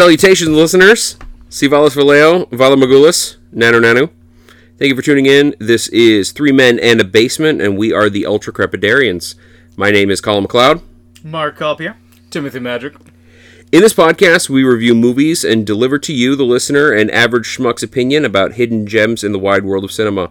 [0.00, 1.18] Salutations, listeners.
[1.50, 4.08] Sivalis Vallejo, Vala Magulis, Nano Nanu.
[4.78, 5.54] Thank you for tuning in.
[5.58, 9.34] This is Three Men and a Basement, and we are the Ultra Crepidarians.
[9.76, 10.80] My name is Colin McLeod.
[11.22, 11.96] Mark Colpier.
[12.30, 12.94] Timothy Magic.
[13.72, 17.82] In this podcast, we review movies and deliver to you, the listener, an average schmuck's
[17.82, 20.30] opinion about hidden gems in the wide world of cinema.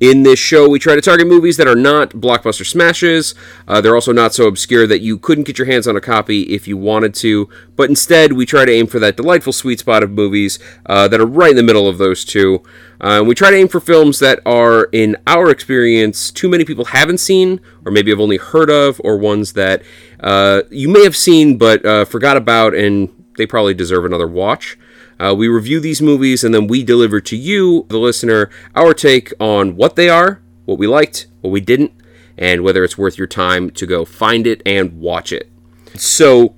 [0.00, 3.32] In this show, we try to target movies that are not blockbuster smashes.
[3.68, 6.42] Uh, they're also not so obscure that you couldn't get your hands on a copy
[6.42, 10.02] if you wanted to, but instead, we try to aim for that delightful sweet spot
[10.02, 12.60] of movies uh, that are right in the middle of those two.
[13.00, 16.86] Uh, we try to aim for films that are, in our experience, too many people
[16.86, 19.80] haven't seen, or maybe have only heard of, or ones that
[20.20, 24.76] uh, you may have seen but uh, forgot about, and they probably deserve another watch.
[25.18, 29.32] Uh, we review these movies and then we deliver to you, the listener, our take
[29.38, 31.92] on what they are, what we liked, what we didn't,
[32.36, 35.50] and whether it's worth your time to go find it and watch it.
[35.94, 36.54] So,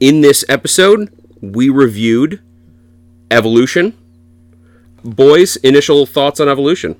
[0.00, 2.42] in this episode, we reviewed
[3.30, 3.96] Evolution.
[5.02, 6.96] Boys, initial thoughts on Evolution?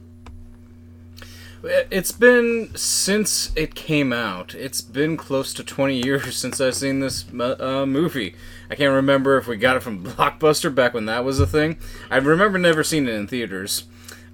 [1.64, 4.54] It's been since it came out.
[4.54, 8.34] It's been close to 20 years since I've seen this uh, movie.
[8.70, 11.78] I can't remember if we got it from Blockbuster back when that was a thing.
[12.10, 13.84] I remember never seeing it in theaters.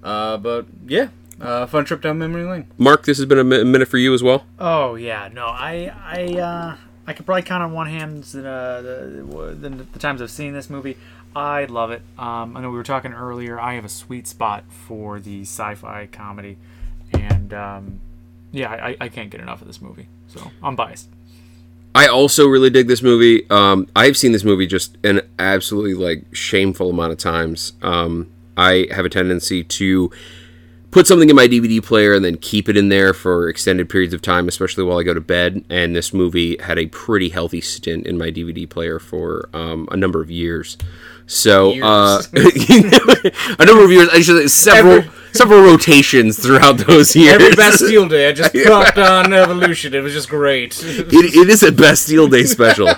[0.03, 1.09] Uh, but yeah,
[1.41, 2.67] uh, fun trip down memory lane.
[2.77, 4.45] Mark, this has been a minute for you as well.
[4.57, 6.77] Oh yeah, no, I I uh,
[7.07, 10.69] I could probably count on one hand uh, the, the, the times I've seen this
[10.69, 10.97] movie.
[11.35, 12.01] I love it.
[12.17, 13.59] Um, I know we were talking earlier.
[13.59, 16.57] I have a sweet spot for the sci-fi comedy,
[17.13, 17.99] and um,
[18.51, 20.07] yeah, I, I can't get enough of this movie.
[20.27, 21.09] So I'm biased.
[21.95, 23.49] I also really dig this movie.
[23.49, 27.73] Um, I've seen this movie just an absolutely like shameful amount of times.
[27.81, 30.11] Um, I have a tendency to
[30.91, 34.13] put something in my DVD player and then keep it in there for extended periods
[34.13, 35.63] of time, especially while I go to bed.
[35.69, 39.97] And this movie had a pretty healthy stint in my DVD player for um, a
[39.97, 40.77] number of years.
[41.29, 47.15] So uh, a number of years, I should say several Every- several rotations throughout those
[47.15, 47.35] years.
[47.35, 49.93] Every Bastille Day, I just popped on Evolution.
[49.93, 50.79] It was just great.
[50.83, 52.89] it, it is a Bastille Day special.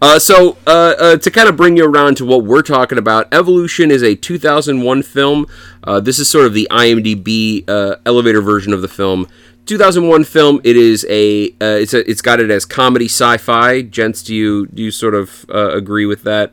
[0.00, 3.26] Uh, so, uh, uh, to kind of bring you around to what we're talking about,
[3.34, 5.46] Evolution is a 2001 film.
[5.82, 9.26] Uh, this is sort of the IMDb uh, elevator version of the film.
[9.66, 10.60] 2001 film.
[10.62, 11.48] It is a.
[11.60, 12.08] Uh, it's a.
[12.08, 13.82] It's got it as comedy sci-fi.
[13.82, 16.52] Gents, do you do you sort of uh, agree with that?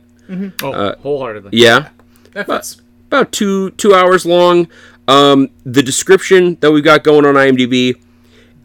[0.61, 1.49] Oh, wholeheartedly.
[1.53, 1.89] Yeah
[2.33, 4.67] That's about two two hours long.
[5.07, 7.99] Um, the description that we've got going on IMDb: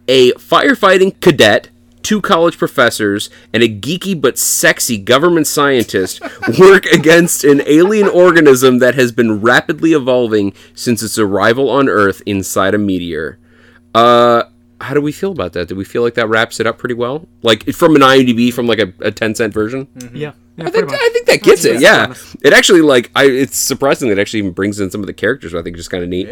[0.06, 1.70] a firefighting cadet,
[2.02, 6.20] two college professors, and a geeky but sexy government scientist
[6.58, 12.20] work against an alien organism that has been rapidly evolving since its arrival on Earth
[12.26, 13.38] inside a meteor.
[13.94, 14.42] Uh,
[14.82, 15.68] how do we feel about that?
[15.68, 17.26] Do we feel like that wraps it up pretty well?
[17.42, 19.88] Like from an IMDb, from like a, a ten cent version.
[20.12, 20.92] Yeah, yeah I think.
[20.92, 21.80] I think that gets it.
[21.80, 23.24] Yeah, it actually like I.
[23.24, 25.54] It's surprising that it actually even brings in some of the characters.
[25.54, 26.28] I think just kind of neat.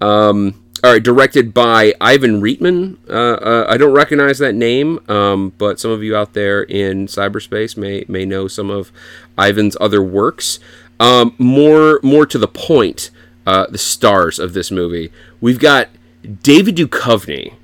[0.00, 2.98] Um, all right, directed by Ivan Reitman.
[3.08, 7.06] Uh, uh, I don't recognize that name, um, but some of you out there in
[7.06, 8.92] cyberspace may may know some of
[9.38, 10.58] Ivan's other works.
[11.00, 13.10] Um, more more to the point,
[13.46, 15.10] uh, the stars of this movie.
[15.40, 15.88] We've got
[16.42, 17.54] David Duchovny.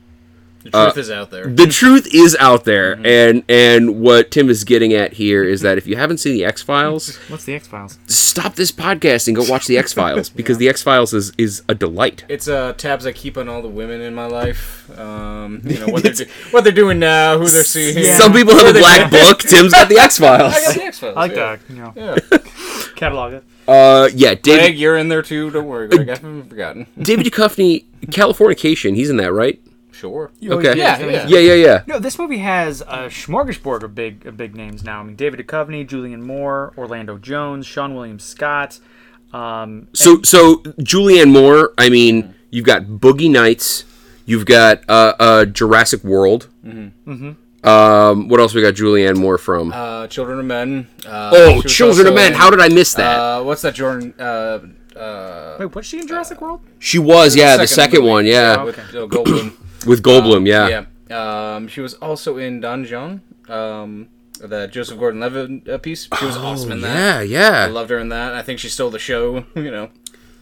[0.63, 1.47] The truth is out there.
[1.47, 5.79] The truth is out there, and and what Tim is getting at here is that
[5.79, 7.99] if you haven't seen the X Files, What's the X Files?
[8.07, 11.63] stop this podcast and go watch the X Files because the X Files is is
[11.69, 12.25] a delight.
[12.29, 14.91] It's uh, tabs I keep on all the women in my life.
[14.99, 17.97] Um, you know what they're, do- what they're doing now, who they're seeing.
[17.99, 18.17] Yeah.
[18.19, 19.39] Some people have a black book.
[19.41, 20.55] Tim's got the X Files.
[20.55, 21.57] I got the X-Files, I like yeah.
[21.57, 21.61] that.
[21.69, 22.39] You know, Yeah.
[22.97, 23.45] catalog it.
[23.69, 25.51] Uh, yeah, Greg, David you're in there too.
[25.51, 26.09] Don't worry, Greg.
[26.09, 26.87] I haven't forgotten.
[26.99, 28.97] David Duchovny, Californication.
[28.97, 29.61] He's in that, right?
[30.01, 30.31] Sure.
[30.43, 30.79] Okay.
[30.79, 31.27] Yeah, yeah.
[31.29, 31.83] Yeah, yeah, yeah.
[31.87, 35.01] No, this movie has a smorgasbord of big of big names now.
[35.01, 38.79] I mean, David Duchovny, Julianne Moore, Orlando Jones, Seann William Scott.
[39.35, 41.75] Um, So so Julianne Moore.
[41.77, 43.85] I mean, you've got Boogie Nights.
[44.25, 46.49] You've got uh, uh Jurassic World.
[46.65, 47.33] Mm-hmm.
[47.69, 49.71] Um, what else we got Julianne Moore from?
[49.71, 50.89] Uh, Children of Men.
[51.07, 52.33] Uh, oh, Children of Men.
[52.33, 53.19] in- How did I miss that?
[53.19, 54.15] Uh, what's that, Jordan?
[54.19, 54.61] Uh,
[54.97, 56.61] uh, wait, was she in Jurassic World?
[56.79, 58.11] she was, yeah, the second movie.
[58.11, 59.53] one, yeah, With uh, Goldblum.
[59.87, 60.85] With Goldblum, yeah.
[61.09, 61.55] Yeah.
[61.57, 64.09] Um, she was also in Don Jon, um,
[64.41, 66.09] the Joseph Gordon-Levitt uh, piece.
[66.19, 67.27] She was awesome in that.
[67.29, 67.65] Yeah, yeah.
[67.65, 68.35] I loved her in that.
[68.35, 69.45] I think she stole the show.
[69.57, 69.91] You know,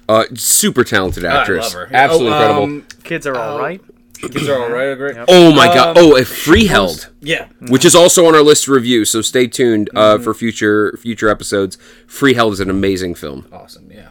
[0.09, 1.75] Uh, super talented actress.
[1.75, 1.97] I love her.
[1.97, 2.63] Absolutely Oh, incredible.
[2.65, 3.81] um, Kids are all right.
[4.21, 4.95] Kids are all right.
[4.97, 5.17] Great.
[5.29, 5.97] oh my god.
[5.97, 7.09] um, Oh, a Freeheld.
[7.21, 7.47] Yeah.
[7.69, 9.05] which is also on our list to review.
[9.05, 11.79] So stay tuned uh, for future future episodes.
[12.09, 13.47] Freeheld is an amazing film.
[13.53, 13.89] Awesome.
[13.93, 14.09] Yeah.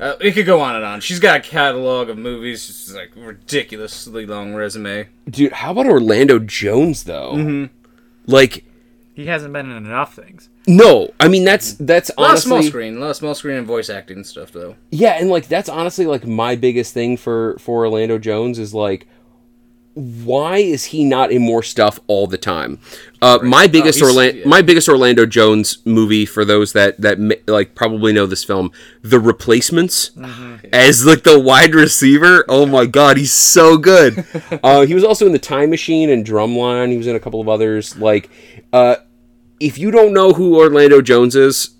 [0.00, 1.00] Uh, it could go on and on.
[1.00, 5.08] She's got a catalog of movies, just like ridiculously long resume.
[5.28, 7.68] Dude, how about Orlando Jones though?
[8.26, 8.64] Like
[9.14, 10.48] he hasn't been in enough things.
[10.66, 13.56] No, I mean that's that's A lot of small screen, a lot of small screen
[13.56, 14.76] and voice acting and stuff though.
[14.90, 19.06] yeah, and like that's honestly like my biggest thing for for Orlando Jones is like
[20.00, 22.78] why is he not in more stuff all the time?
[23.20, 24.48] Uh, my biggest he's- Orlando, yeah.
[24.48, 27.18] my biggest Orlando Jones movie for those that that
[27.48, 30.12] like probably know this film, The Replacements,
[30.72, 32.44] as like the wide receiver.
[32.48, 34.24] Oh my god, he's so good.
[34.62, 36.90] uh, he was also in The Time Machine and Drumline.
[36.90, 37.96] He was in a couple of others.
[37.98, 38.30] Like,
[38.72, 38.96] uh,
[39.58, 41.70] if you don't know who Orlando Jones is,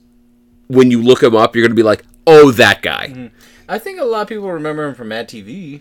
[0.68, 3.30] when you look him up, you're gonna be like, oh, that guy.
[3.68, 5.80] I think a lot of people remember him from Mad TV.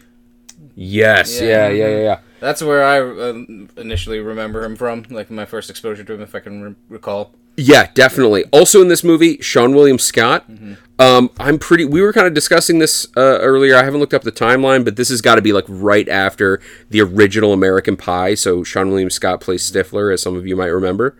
[0.76, 1.68] Yes, Yeah.
[1.68, 1.98] yeah, yeah, yeah.
[2.04, 2.20] yeah.
[2.40, 3.44] That's where I uh,
[3.78, 7.34] initially remember him from, like my first exposure to him, if I can re- recall.
[7.58, 8.46] Yeah, definitely.
[8.54, 10.50] Also in this movie, Seann William Scott.
[10.98, 11.84] Um, I'm pretty.
[11.84, 13.76] We were kind of discussing this uh, earlier.
[13.76, 16.62] I haven't looked up the timeline, but this has got to be like right after
[16.90, 18.36] the original American Pie.
[18.36, 21.18] So Seann William Scott plays Stifler, as some of you might remember.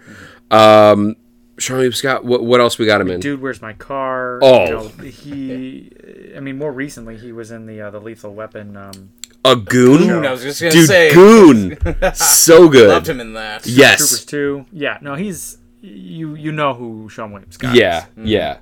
[0.50, 1.18] Um,
[1.58, 2.24] Seann William Scott.
[2.24, 3.20] What, what else we got him in?
[3.20, 4.40] Dude, where's my car?
[4.42, 4.66] Oh.
[4.66, 5.92] You know, he.
[6.38, 8.78] I mean, more recently, he was in the uh, the Lethal Weapon.
[8.78, 9.12] Um,
[9.46, 10.08] A goon.
[10.08, 11.14] Goon, I was just gonna Dude, say.
[11.14, 11.78] goon.
[12.14, 12.90] so good.
[12.90, 13.66] Loved him in that.
[13.66, 13.98] Yes.
[14.00, 14.26] Troopers Yes.
[14.26, 14.66] Two.
[14.72, 16.36] Yeah, no, he's you.
[16.36, 18.06] You know who Seann William Scott Yeah.
[18.18, 18.30] is.
[18.30, 18.58] Yeah.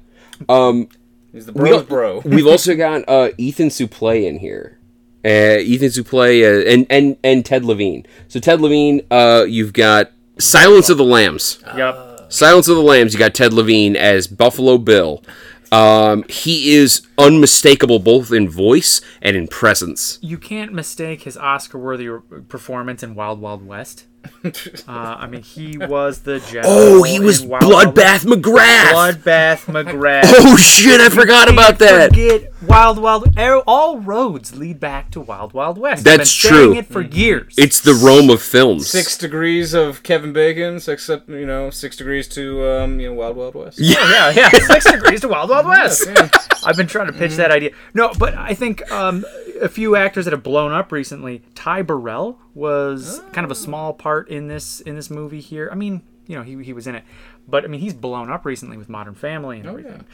[0.47, 0.87] Um,
[1.31, 2.19] He's the We bro's al- bro.
[2.25, 4.77] We've also got uh, Ethan Suplee in here.
[5.25, 8.05] Uh, Ethan Suplee uh, and and and Ted Levine.
[8.27, 11.59] So Ted Levine, uh, you've got Silence of the Lambs.
[11.75, 12.27] Yep.
[12.29, 13.13] Silence of the Lambs.
[13.13, 15.23] You got Ted Levine as Buffalo Bill.
[15.71, 20.19] Um, he is unmistakable both in voice and in presence.
[20.21, 22.09] You can't mistake his Oscar-worthy
[22.47, 24.05] performance in Wild Wild West.
[24.87, 26.71] Uh, I mean, he was the general.
[26.73, 28.91] Oh, he was in Wild Wild Bloodbath McGrath.
[28.93, 30.23] Bloodbath McGrath.
[30.39, 31.01] Oh shit!
[31.01, 32.09] I forgot about that.
[32.11, 33.37] Forget Wild Wild.
[33.67, 36.07] All roads lead back to Wild Wild West.
[36.07, 36.73] I've been true.
[36.75, 37.55] It for years.
[37.57, 38.87] It's the Rome of films.
[38.89, 43.35] Six degrees of Kevin Bacon's, except you know, six degrees to um, you know, Wild
[43.35, 43.79] Wild West.
[43.79, 43.97] Yeah.
[43.99, 44.59] Oh, yeah, yeah.
[44.67, 46.07] Six degrees to Wild Wild West.
[46.07, 46.29] Yeah.
[46.63, 47.71] I've been trying to pitch that idea.
[47.93, 49.25] No, but I think um,
[49.61, 51.41] a few actors that have blown up recently.
[51.55, 55.69] Ty Burrell was kind of a small part in this in this movie here.
[55.71, 57.03] I mean, you know, he, he was in it,
[57.47, 60.05] but I mean, he's blown up recently with Modern Family and everything.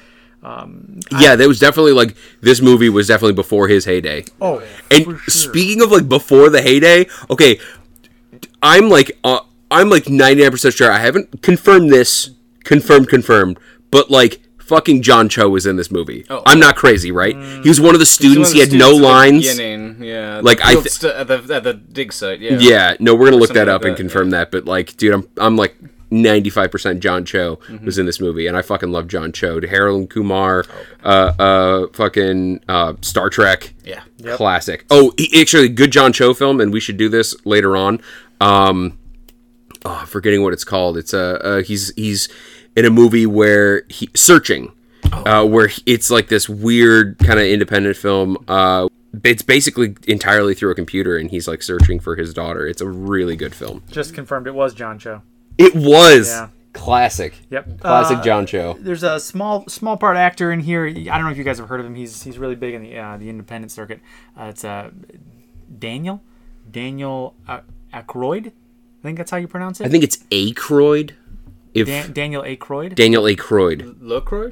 [1.22, 4.26] Yeah, that was definitely like this movie was definitely before his heyday.
[4.42, 4.62] Oh,
[4.92, 5.30] And for sure.
[5.52, 7.60] speaking of like before the heyday, okay,
[8.62, 9.40] I'm like uh,
[9.72, 12.32] I'm like 99% sure I haven't confirmed this,
[12.64, 13.58] confirmed confirmed,
[13.90, 16.26] but like fucking John Cho was in this movie.
[16.30, 16.42] Oh.
[16.46, 17.36] I'm not crazy, right?
[17.64, 18.50] He was one of the students.
[18.50, 19.48] One he had the no students at the lines.
[19.58, 22.40] beginning, Yeah, Like, I field th- stu- at the at the dig site.
[22.40, 22.58] Yeah.
[22.60, 24.52] Yeah, no, we're gonna look that up like and that, confirm that.
[24.52, 25.76] But like, dude, I'm I'm like
[26.12, 27.86] 95% John Cho Mm-hmm.
[27.86, 29.60] was in this movie, and I fucking love John Cho.
[29.68, 30.64] Harold and Kumar,
[31.04, 33.74] uh, uh, fucking uh, Star Trek.
[33.84, 34.02] Yeah.
[34.36, 34.86] classic.
[34.92, 38.00] Oh, he, actually, good John Cho film, and we should do this later on.
[38.40, 39.00] Um,
[39.86, 40.98] oh, I'm forgetting what it's called.
[40.98, 42.30] It's a uh, he's he's
[42.76, 44.72] in a movie where he searching,
[45.12, 48.38] uh, where it's like this weird kind of independent film.
[48.48, 48.88] Uh,
[49.24, 52.66] it's basically entirely through a computer, and he's like searching for his daughter.
[52.68, 53.84] It's a really good film.
[53.92, 55.22] just confirmed it was John Cho.
[55.60, 56.48] It was Yeah.
[56.74, 57.36] classic.
[57.52, 57.82] Yep.
[57.82, 58.76] Classic Uh, John Cho.
[58.80, 60.88] There's a small small part actor in here.
[60.88, 61.94] I don't know if you guys have heard of him.
[61.94, 64.00] He's he's really big in the uh, the independent circuit.
[64.36, 64.90] Uh, it's uh,
[65.78, 66.22] Daniel
[66.72, 67.60] Daniel uh,
[67.94, 68.48] Aykroyd.
[68.48, 69.86] I think that's how you pronounce it.
[69.86, 71.12] I think it's Aykroyd.
[71.74, 72.96] If Dan- Daniel Aykroyd.
[72.96, 73.96] Daniel Aykroyd.
[74.02, 74.52] Lacroix?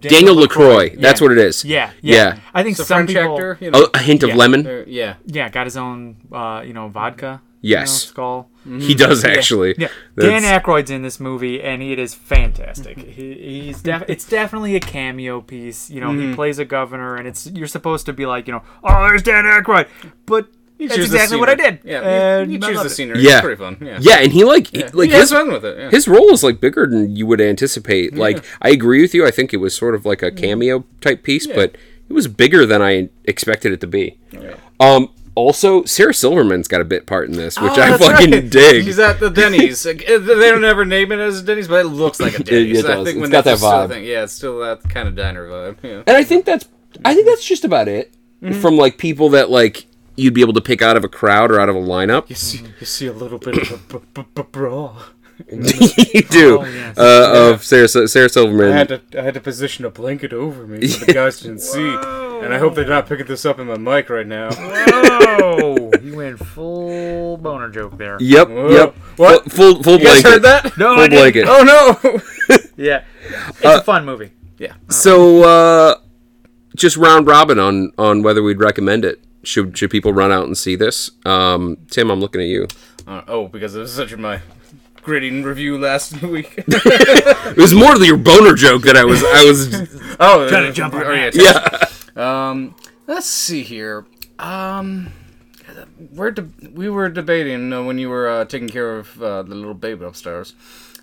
[0.00, 0.90] Daniel LaCroix.
[0.96, 1.24] That's Yeah.
[1.24, 1.64] what it is.
[1.64, 2.14] Yeah, yeah.
[2.16, 2.38] Yeah.
[2.52, 3.58] I think It's a some French people, actor.
[3.60, 3.82] You know.
[3.84, 4.34] Oh, a hint of Yeah.
[4.36, 4.84] lemon.
[4.86, 5.14] Yeah.
[5.26, 7.40] Yeah, got his own uh, you know vodka.
[7.62, 7.78] Yes.
[8.04, 8.50] You know, skull.
[8.80, 9.74] He does actually.
[9.78, 12.98] Yeah, That's- Dan Aykroyd's in this movie, and it is fantastic.
[13.16, 13.34] he,
[13.66, 15.90] he's def- it's definitely a cameo piece.
[15.90, 18.62] You know, he plays a governor, and it's you're supposed to be like, you know,
[18.82, 19.86] oh, there's Dan Aykroyd,
[20.26, 20.48] but
[20.88, 21.80] that's exactly what I did.
[21.84, 22.00] Yeah.
[22.40, 22.94] and you, you choose loved the it.
[22.94, 23.20] scenery.
[23.20, 23.32] Yeah.
[23.32, 23.78] It's pretty fun.
[23.80, 23.98] Yeah.
[24.00, 25.78] Yeah, and he like he- like he has his, fun with it.
[25.78, 25.90] Yeah.
[25.90, 28.14] his role is like bigger than you would anticipate.
[28.14, 29.26] Like I agree with you.
[29.26, 31.76] I think it was sort of like a cameo type piece, but
[32.08, 34.18] it was bigger than I expected it to be.
[34.78, 35.10] Um.
[35.36, 38.50] Also, Sarah Silverman's got a bit part in this, which Oh, I fucking right.
[38.50, 38.84] dig.
[38.84, 39.82] She's at the Denny's.
[39.84, 42.80] They don't ever name it as a Denny's, but it looks like a Denny's.
[42.80, 42.90] it does.
[42.90, 43.88] I think It's when got that vibe.
[43.90, 45.76] think- yeah, it's still that kind of diner vibe.
[45.82, 46.02] Yeah.
[46.06, 46.68] and I think that's
[47.04, 48.12] I think that's just about it
[48.60, 49.86] from like people that like
[50.20, 52.28] you'd be able to pick out of a crowd or out of a lineup.
[52.28, 55.02] You see, you see a little bit of a b- b- b- bra.
[55.50, 56.98] you do Oh, yes.
[56.98, 58.72] uh, of Sarah Sarah Silverman.
[58.72, 61.60] I had to I had to position a blanket over me so the guys didn't
[61.60, 61.88] see.
[62.44, 64.50] And I hope they're not picking this up in my mic right now.
[64.52, 68.18] Oh, you went full boner joke there.
[68.20, 68.70] Yep, Whoa.
[68.70, 68.94] yep.
[69.16, 69.50] What?
[69.50, 70.30] Full full, full You guys blanket.
[70.30, 70.78] heard that?
[70.78, 71.18] No, Full I didn't.
[71.18, 71.44] blanket.
[71.48, 72.56] Oh no!
[72.76, 74.30] Yeah, it's Uh, a fun movie.
[74.58, 74.74] yeah.
[74.88, 75.94] So, uh,
[76.76, 79.22] just round robin on on whether we'd recommend it.
[79.42, 81.10] Should should people run out and see this?
[81.24, 82.68] Um, Tim, I'm looking at you.
[83.06, 84.40] Uh, oh, because it was such my
[85.02, 86.62] gritting review last week.
[86.68, 89.74] It was more to your boner joke that I was I was
[90.20, 91.90] oh, Trying to jump on oh, yeah, that.
[92.16, 92.50] yeah.
[92.50, 92.74] Um,
[93.06, 94.06] let's see here.
[94.38, 95.10] Um,
[96.12, 99.54] we're de- we were debating uh, when you were uh, taking care of uh, the
[99.54, 100.54] little baby upstairs.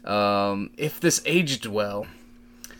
[0.05, 2.05] Um, if this aged well.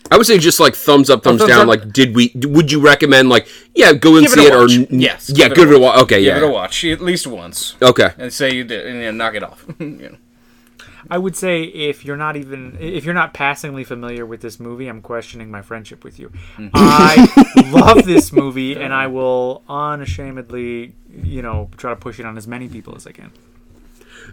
[0.10, 1.62] I would say just like thumbs up, thumbs, thumbs down.
[1.62, 1.68] up.
[1.68, 2.32] Like, did we?
[2.36, 5.30] Would you recommend like, yeah, go and Give it see a it, or n- Yes,
[5.30, 6.00] yeah, give it give a watch.
[6.04, 8.12] Okay, Give yeah, it a watch at least once, okay.
[8.18, 9.66] and say you did, and then knock it off.
[9.80, 10.18] you know.
[11.10, 14.88] I would say if you're not even if you're not passingly familiar with this movie,
[14.88, 16.30] I'm questioning my friendship with you.
[16.58, 16.70] Mm-hmm.
[16.74, 22.38] I love this movie, and I will unashamedly, you know, try to push it on
[22.38, 23.32] as many people as I can.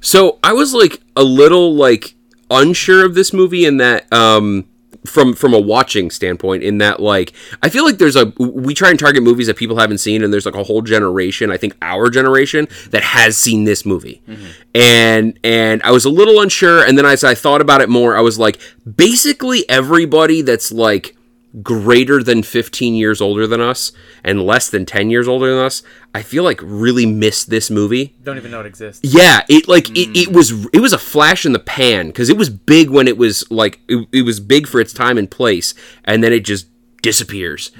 [0.00, 2.14] So I was like a little like
[2.50, 4.66] unsure of this movie in that um
[5.06, 7.32] from from a watching standpoint in that like
[7.62, 10.32] I feel like there's a we try and target movies that people haven't seen and
[10.32, 14.22] there's like a whole generation I think our generation that has seen this movie.
[14.26, 14.50] Mm-hmm.
[14.74, 18.16] And and I was a little unsure and then as I thought about it more
[18.16, 18.58] I was like
[18.96, 21.13] basically everybody that's like
[21.62, 23.92] greater than 15 years older than us
[24.24, 25.82] and less than 10 years older than us
[26.14, 29.00] I feel like really missed this movie Don't even know it exists.
[29.04, 32.36] yeah, it like it, it was it was a flash in the pan because it
[32.36, 35.74] was big when it was like it, it was big for its time and place,
[36.04, 36.66] and then it just
[37.02, 37.70] disappears.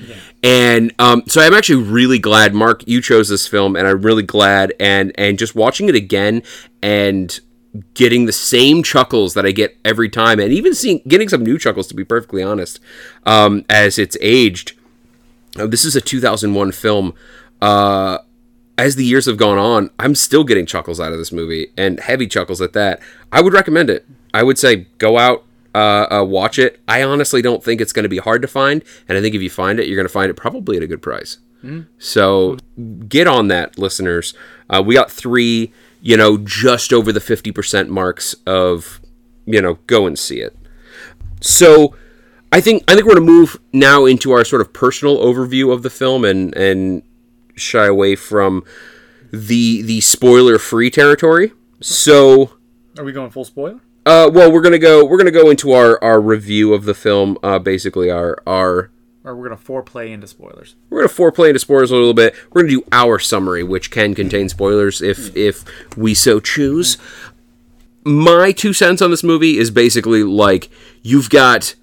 [0.42, 4.22] And um, so I'm actually really glad, Mark, you chose this film, and I'm really
[4.22, 6.42] glad and and just watching it again
[6.82, 7.40] and
[7.94, 11.58] getting the same chuckles that I get every time, and even seeing getting some new
[11.58, 12.80] chuckles to be perfectly honest,
[13.24, 14.72] um, as it's aged.
[15.58, 17.14] Uh, this is a 2001 film.
[17.60, 18.18] Uh,
[18.76, 22.00] as the years have gone on, I'm still getting chuckles out of this movie and
[22.00, 23.00] heavy chuckles at that.
[23.30, 24.04] I would recommend it.
[24.32, 26.80] I would say go out, uh, uh, watch it.
[26.88, 29.42] I honestly don't think it's going to be hard to find, and I think if
[29.42, 31.38] you find it, you're going to find it probably at a good price.
[31.98, 32.58] So
[33.08, 34.34] get on that, listeners.
[34.68, 35.72] Uh, we got three,
[36.06, 39.00] you know, just over the 50% marks of,
[39.46, 40.54] you know, go and see it.
[41.40, 41.96] So
[42.52, 45.72] I think I think we're going to move now into our sort of personal overview
[45.72, 47.02] of the film and and
[47.56, 48.64] shy away from
[49.32, 51.52] the the spoiler free territory.
[51.80, 52.52] So
[52.98, 53.80] Are we going full spoiler?
[54.06, 55.04] uh, well, we're gonna go.
[55.04, 57.38] We're gonna go into our, our review of the film.
[57.42, 58.90] Uh, basically, our our
[59.24, 60.76] Or we're gonna foreplay into spoilers?
[60.90, 62.34] we're gonna foreplay into spoilers a little bit.
[62.52, 65.36] We're gonna do our summary, which can contain spoilers if hmm.
[65.36, 65.64] if
[65.96, 66.98] we so choose.
[68.04, 70.68] My two cents on this movie is basically like
[71.02, 71.74] you've got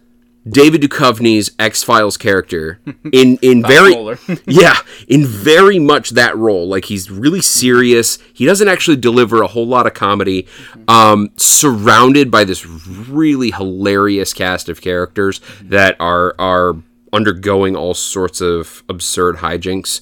[0.47, 2.79] David Duchovny's X Files character
[3.11, 3.93] in in very
[4.45, 6.67] yeah in very much that role.
[6.67, 8.19] Like he's really serious.
[8.33, 10.43] He doesn't actually deliver a whole lot of comedy.
[10.43, 10.89] Mm-hmm.
[10.89, 15.69] Um, surrounded by this really hilarious cast of characters mm-hmm.
[15.69, 16.75] that are are
[17.13, 20.01] undergoing all sorts of absurd hijinks,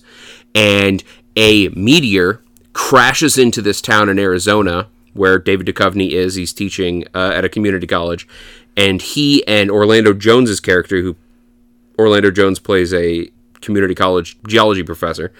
[0.54, 1.04] and
[1.36, 2.42] a meteor
[2.74, 6.36] crashes into this town in Arizona where David Duchovny is.
[6.36, 8.28] He's teaching uh, at a community college,
[8.78, 11.16] and he and Orlando Jones's character, who
[11.98, 13.30] Orlando Jones plays a
[13.62, 15.34] community college geology professor.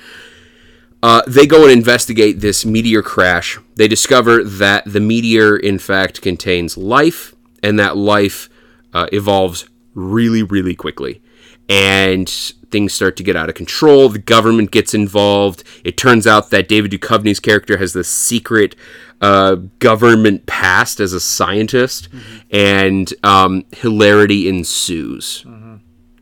[1.02, 3.58] Uh, they go and investigate this meteor crash.
[3.76, 7.34] They discover that the meteor, in fact, contains life,
[7.64, 8.50] and that life
[8.94, 11.22] uh, evolves really, really quickly.
[11.70, 12.28] And
[12.72, 14.10] things start to get out of control.
[14.10, 15.64] The government gets involved.
[15.84, 18.76] It turns out that David Duchovny's character has this secret
[19.22, 22.10] uh, government past as a scientist,
[22.52, 25.46] and um, hilarity ensues.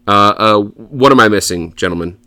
[0.07, 2.17] Uh, uh, what am I missing, gentlemen?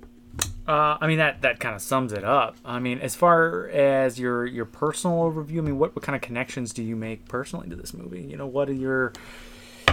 [0.69, 2.57] Uh, I mean that that kind of sums it up.
[2.65, 6.23] I mean, as far as your your personal overview, I mean, what, what kind of
[6.23, 8.23] connections do you make personally to this movie?
[8.23, 9.12] You know, what are your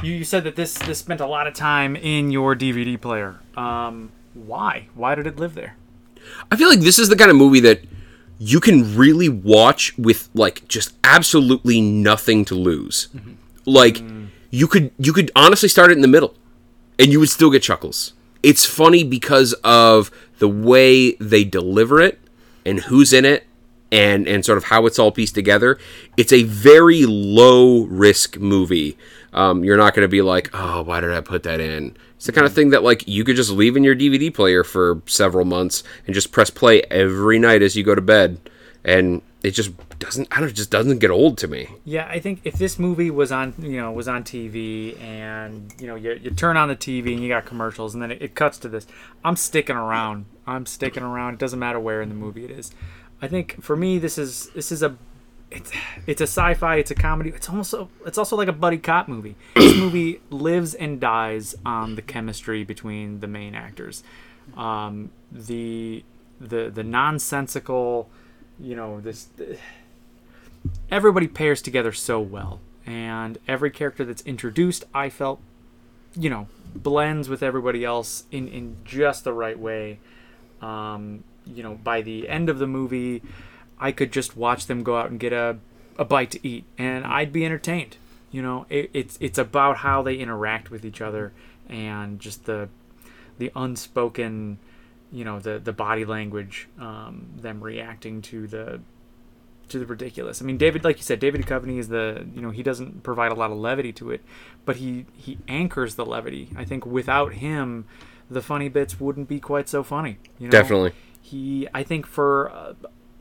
[0.04, 3.39] you, you said that this this spent a lot of time in your DVD player.
[3.56, 4.88] Um, why?
[4.94, 5.75] Why did it live there?
[6.51, 7.82] I feel like this is the kind of movie that
[8.39, 13.08] you can really watch with like just absolutely nothing to lose.
[13.66, 14.01] Like
[14.51, 16.36] you could you could honestly start it in the middle
[17.00, 18.13] and you would still get chuckles.
[18.44, 22.20] It's funny because of the way they deliver it
[22.66, 23.48] and who's in it
[23.92, 25.80] and and sort of how it's all pieced together.
[26.16, 28.98] It's a very low risk movie.
[29.34, 31.98] Um, you're not going to be like, oh, why did I put that in?
[32.16, 34.64] It's the kind of thing that like you could just leave in your DVD player
[34.64, 38.40] for several months and just press play every night as you go to bed,
[38.84, 40.28] and it just doesn't.
[40.32, 40.50] I don't.
[40.50, 41.68] It just doesn't get old to me.
[41.86, 45.88] Yeah, I think if this movie was on, you know, was on TV, and you
[45.88, 48.36] know, you, you turn on the TV and you got commercials, and then it, it
[48.36, 48.88] cuts to this,
[49.24, 50.26] I'm sticking around.
[50.48, 51.36] I'm sticking around.
[51.36, 52.72] It doesn't matter where in the movie it is.
[53.22, 54.98] I think for me, this is this is a
[55.51, 55.72] it's
[56.06, 56.77] it's a sci-fi.
[56.77, 57.30] It's a comedy.
[57.30, 59.36] It's almost a, it's also like a buddy cop movie.
[59.56, 64.04] This movie lives and dies on the chemistry between the main actors.
[64.56, 66.04] Um, the
[66.39, 68.10] the the nonsensical,
[68.60, 69.30] you know, this
[70.92, 75.42] everybody pairs together so well and and every character that's introduced, I felt,
[76.16, 80.00] you know, blends with everybody else in in just the right way.
[80.62, 83.22] Um, you know, by the end of the movie,
[83.80, 85.58] I could just watch them go out and get a,
[85.98, 87.98] a bite to eat, and I'd be entertained.
[88.32, 91.34] You know, it, it's it's about how they interact with each other
[91.70, 92.70] and just the
[93.38, 94.60] the unspoken,
[95.12, 98.82] you know, the the body language, um, them reacting to the
[99.70, 100.42] to the ridiculous.
[100.42, 103.32] I mean, David, like you said, David Duchovny is the you know he doesn't provide
[103.32, 104.22] a lot of levity to it,
[104.66, 106.50] but he he anchors the levity.
[106.56, 107.86] I think without him,
[108.30, 110.18] the funny bits wouldn't be quite so funny.
[110.40, 110.52] You know?
[110.52, 110.94] Definitely.
[111.22, 112.74] He, I think for uh,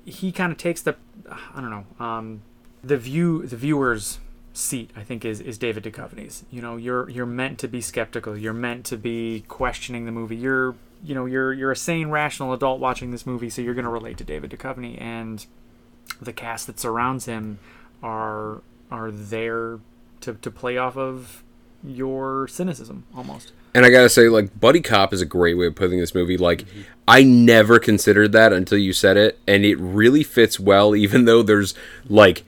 [0.06, 0.96] he kind of takes the
[1.28, 2.42] I don't know um,
[2.82, 4.20] the view the viewers
[4.54, 6.44] seat I think is is David Duchovny's.
[6.50, 8.36] You know, you're you're meant to be skeptical.
[8.36, 10.36] You're meant to be questioning the movie.
[10.36, 13.84] You're you know you're you're a sane, rational adult watching this movie, so you're going
[13.84, 15.44] to relate to David Duchovny and
[16.20, 17.58] the cast that surrounds him
[18.02, 19.80] are are there
[20.20, 21.42] to to play off of
[21.86, 23.52] your cynicism almost.
[23.74, 26.36] And I gotta say, like, Buddy Cop is a great way of putting this movie.
[26.38, 26.64] Like,
[27.06, 31.42] I never considered that until you said it, and it really fits well, even though
[31.42, 31.74] there's
[32.08, 32.44] like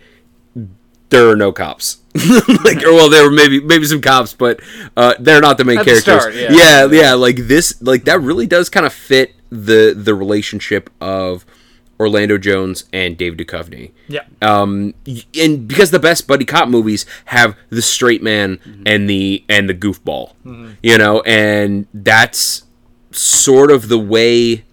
[1.10, 1.98] there are no cops.
[2.64, 4.60] like, or well, there were maybe maybe some cops, but
[4.96, 6.22] uh, they're not the main At the characters.
[6.22, 6.48] start, yeah.
[6.50, 7.14] yeah, yeah.
[7.14, 11.46] Like this, like that really does kind of fit the the relationship of
[12.00, 13.92] Orlando Jones and Dave Duchovny.
[14.06, 14.24] Yeah.
[14.40, 14.94] Um,
[15.38, 19.74] and because the best buddy cop movies have the straight man and the and the
[19.74, 20.32] goofball,
[20.82, 22.64] you know, and that's
[23.10, 24.64] sort of the way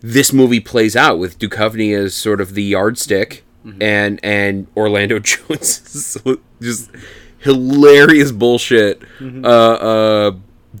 [0.00, 3.44] this movie plays out with Duchovny as sort of the yardstick
[3.80, 6.16] and and Orlando Jones is
[6.60, 6.90] just
[7.38, 9.02] hilarious bullshit
[9.44, 10.32] uh uh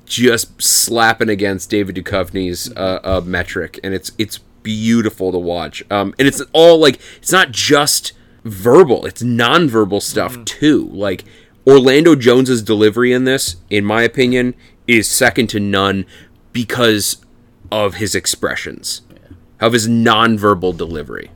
[0.06, 3.80] just slapping against David Duchovny's uh, uh metric.
[3.82, 5.82] And it's it's beautiful to watch.
[5.90, 8.12] Um and it's all like it's not just
[8.44, 10.88] verbal it's non-verbal stuff too.
[10.92, 11.24] Like
[11.66, 14.54] Orlando Jones's delivery in this in my opinion
[14.86, 16.04] is second to none
[16.52, 17.24] because
[17.70, 19.02] of his expressions
[19.60, 21.30] of his non-verbal delivery.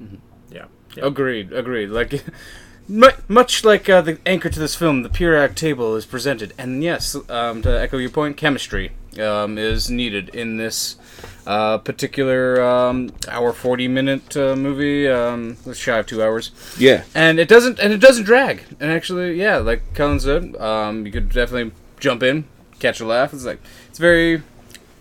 [0.51, 0.67] Yeah.
[0.97, 1.89] Agreed, agreed.
[1.89, 2.23] Like,
[2.89, 6.83] mu- much like uh, the anchor to this film, the Pirac table is presented, and
[6.85, 10.97] yes, um, to echo your point, chemistry um, is needed in this
[11.47, 15.09] uh, particular um, hour forty minute uh, movie.
[15.09, 18.65] Um, it's shy of two hours, yeah and it doesn't and it doesn't drag.
[18.81, 22.45] And actually, yeah, like Colin said, um, you could definitely jump in,
[22.79, 23.33] catch a laugh.
[23.33, 24.43] It's like it's very,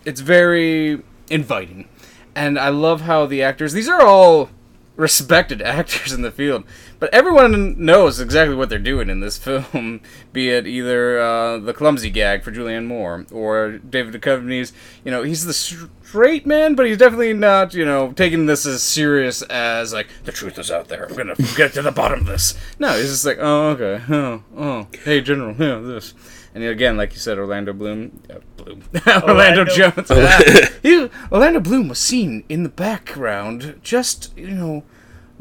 [0.04, 1.88] it's very inviting,
[2.34, 3.72] and I love how the actors.
[3.72, 4.50] These are all
[4.96, 6.64] respected actors in the field,
[7.02, 10.00] but everyone knows exactly what they're doing in this film.
[10.32, 14.72] Be it either uh, the clumsy gag for Julianne Moore or David Duchovny's.
[15.04, 17.74] You know, he's the straight man, but he's definitely not.
[17.74, 21.06] You know, taking this as serious as like the truth is out there.
[21.06, 22.54] I'm gonna get to the bottom of this.
[22.78, 26.14] No, he's just like, oh okay, oh oh, hey General, yeah this.
[26.54, 29.64] And again, like you said, Orlando Bloom, uh, Bloom, Orlando, Orlando.
[29.64, 30.70] Jones.
[30.84, 34.84] he, Orlando Bloom was seen in the background, just you know,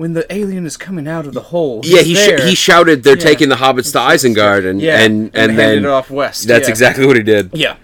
[0.02, 1.82] when the alien is coming out of the hole.
[1.84, 3.24] Yeah, he sh- he shouted, "They're Yeah.
[3.24, 6.48] taking the hobbits to Isengard," and yeah, and and, handed then it off west.
[6.48, 6.72] that's yeah.
[6.72, 7.52] exactly what he did.
[7.54, 7.76] Yeah.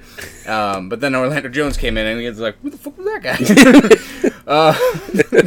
[0.47, 3.05] Um, but then Orlando Jones came in and he was like, "Who the fuck was
[3.05, 4.75] that guy?" uh,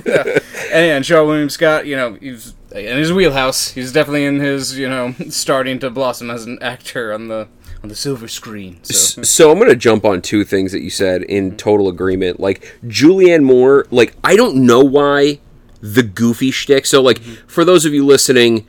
[0.06, 0.38] yeah.
[0.72, 3.72] And, and Shaw William Scott, you know, he's in his wheelhouse.
[3.72, 7.48] He's definitely in his, you know, starting to blossom as an actor on the
[7.82, 8.78] on the silver screen.
[8.84, 12.38] So So I'm gonna jump on two things that you said in total agreement.
[12.38, 15.40] Like Julianne Moore, like I don't know why
[15.80, 16.86] the goofy shtick.
[16.86, 18.66] So like for those of you listening,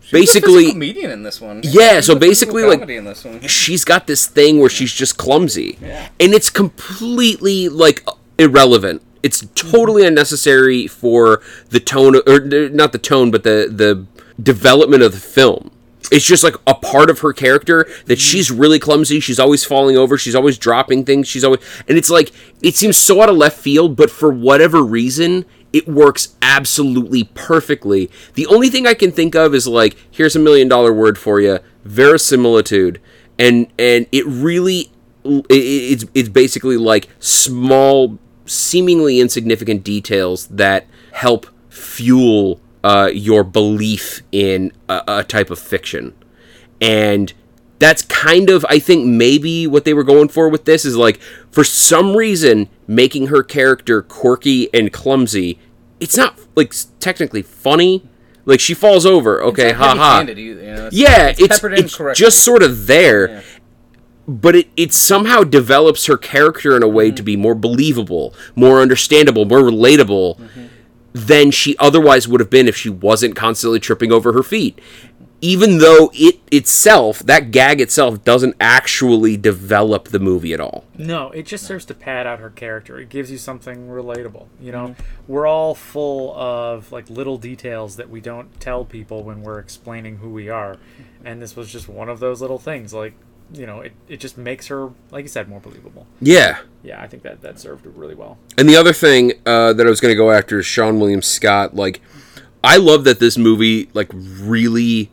[0.00, 1.60] She's a basically comedian in this one.
[1.62, 3.40] Yeah, She's so basically, like, in this one.
[3.46, 6.08] she's got this thing where she's just clumsy Yeah.
[6.18, 13.30] and it's completely like irrelevant it's totally unnecessary for the tone or not the tone
[13.30, 14.06] but the the
[14.42, 15.70] development of the film
[16.10, 18.14] it's just like a part of her character that mm-hmm.
[18.14, 22.10] she's really clumsy she's always falling over she's always dropping things she's always and it's
[22.10, 27.24] like it seems so out of left field but for whatever reason it works absolutely
[27.24, 28.10] perfectly.
[28.34, 31.40] The only thing i can think of is like here's a million dollar word for
[31.40, 33.00] you verisimilitude.
[33.38, 34.90] And and it really
[35.24, 44.22] it, it's it's basically like small seemingly insignificant details that help fuel uh, your belief
[44.32, 46.14] in a, a type of fiction.
[46.80, 47.32] And
[47.78, 51.20] that's kind of i think maybe what they were going for with this is like
[51.50, 55.58] for some reason making her character quirky and clumsy
[56.00, 58.08] it's not like technically funny.
[58.44, 59.42] Like she falls over.
[59.42, 62.86] Okay It's haha heavy-handed either, you know, yeah it's peppered in it's just sort of
[62.86, 63.28] there.
[63.28, 63.42] Yeah.
[64.26, 67.24] but it, it somehow develops her character in a way to mm-hmm.
[67.24, 70.66] be more believable more understandable more relatable mm-hmm.
[71.12, 74.78] than she otherwise would have been if she wasn't constantly tripping over her feet
[75.40, 80.84] even though it itself, that gag itself, doesn't actually develop the movie at all.
[80.96, 82.98] No, it just serves to pad out her character.
[82.98, 84.46] It gives you something relatable.
[84.60, 84.96] You know,
[85.26, 90.18] we're all full of like little details that we don't tell people when we're explaining
[90.18, 90.76] who we are,
[91.24, 92.92] and this was just one of those little things.
[92.92, 93.14] Like,
[93.52, 96.06] you know, it, it just makes her, like you said, more believable.
[96.20, 96.58] Yeah.
[96.82, 98.38] Yeah, I think that that served really well.
[98.58, 101.22] And the other thing uh, that I was going to go after is Seann William
[101.22, 101.74] Scott.
[101.74, 102.00] Like,
[102.62, 105.10] I love that this movie like really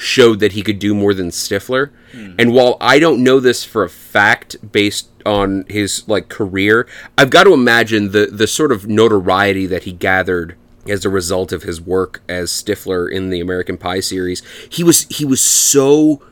[0.00, 1.90] showed that he could do more than Stifler.
[2.12, 2.32] Hmm.
[2.38, 7.30] And while I don't know this for a fact based on his like career, I've
[7.30, 10.56] got to imagine the the sort of notoriety that he gathered
[10.88, 14.42] as a result of his work as Stifler in the American Pie series.
[14.70, 16.22] He was he was so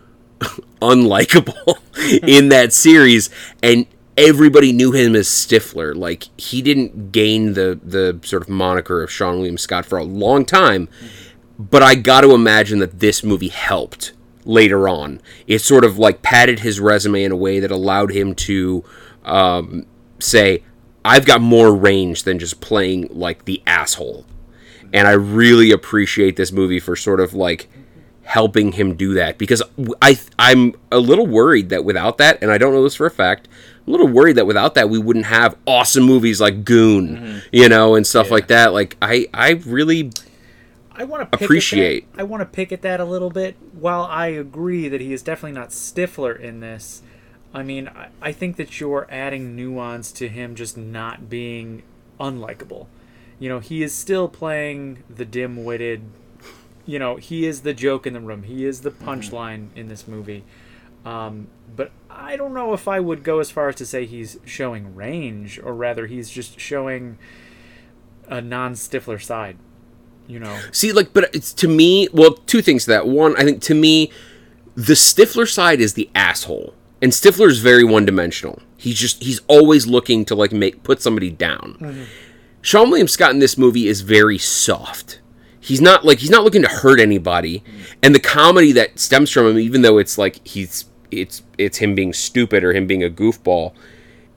[0.81, 1.79] unlikable
[2.27, 3.29] in that series
[3.63, 5.95] and everybody knew him as Stifler.
[5.95, 10.05] Like he didn't gain the the sort of moniker of Seann William Scott for a
[10.05, 11.07] long time, hmm.
[11.59, 14.13] But I got to imagine that this movie helped
[14.45, 15.21] later on.
[15.47, 18.85] It sort of like padded his resume in a way that allowed him to
[19.25, 19.87] um,
[20.19, 20.63] say,
[21.05, 24.25] "I've got more range than just playing like the asshole."
[24.93, 27.69] And I really appreciate this movie for sort of like
[28.23, 29.63] helping him do that because
[30.03, 33.11] I I'm a little worried that without that, and I don't know this for a
[33.11, 33.49] fact,
[33.87, 37.69] I'm a little worried that without that we wouldn't have awesome movies like Goon, you
[37.69, 38.73] know, and stuff like that.
[38.73, 40.11] Like I I really
[40.99, 42.09] I want to Appreciate.
[42.17, 43.57] I want to pick at that a little bit.
[43.73, 47.03] While I agree that he is definitely not Stifler in this,
[47.55, 51.85] I mean, I, I think that you're adding nuance to him just not being
[52.19, 52.89] unlikable.
[53.39, 56.03] You know, he is still playing the dim-witted.
[56.85, 58.43] You know, he is the joke in the room.
[58.43, 60.43] He is the punchline in this movie.
[61.05, 64.41] Um, but I don't know if I would go as far as to say he's
[64.45, 67.19] showing range, or rather, he's just showing
[68.27, 69.59] a non-Stifler side.
[70.29, 70.61] You know.
[70.71, 72.09] See, like, but it's to me.
[72.13, 73.09] Well, two things to that.
[73.09, 74.13] One, I think to me,
[74.77, 78.61] the Stifler side is the asshole, and Stifler is very one-dimensional.
[78.77, 81.77] He's just he's always looking to like make put somebody down.
[81.81, 82.03] Mm-hmm.
[82.63, 85.21] Seann William Scott in this movie is very soft.
[85.59, 87.99] He's not like he's not looking to hurt anybody, mm-hmm.
[88.03, 91.95] and the comedy that stems from him, even though it's like he's it's it's him
[91.95, 93.73] being stupid or him being a goofball,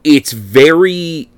[0.04, 1.30] it's very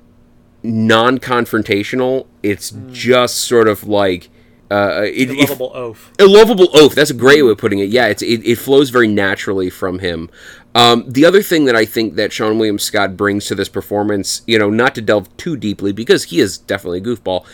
[0.63, 2.25] non-confrontational.
[2.41, 2.91] It's mm.
[2.91, 4.29] just sort of like
[4.71, 6.11] uh, it, it- lovable oaf.
[6.19, 6.95] a lovable oath.
[6.95, 7.89] That's a great way of putting it.
[7.89, 10.29] Yeah, it's it, it flows very naturally from him.
[10.73, 14.41] Um, the other thing that I think that Seann William Scott brings to this performance,
[14.45, 17.45] you know, not to delve too deeply because he is definitely a goofball,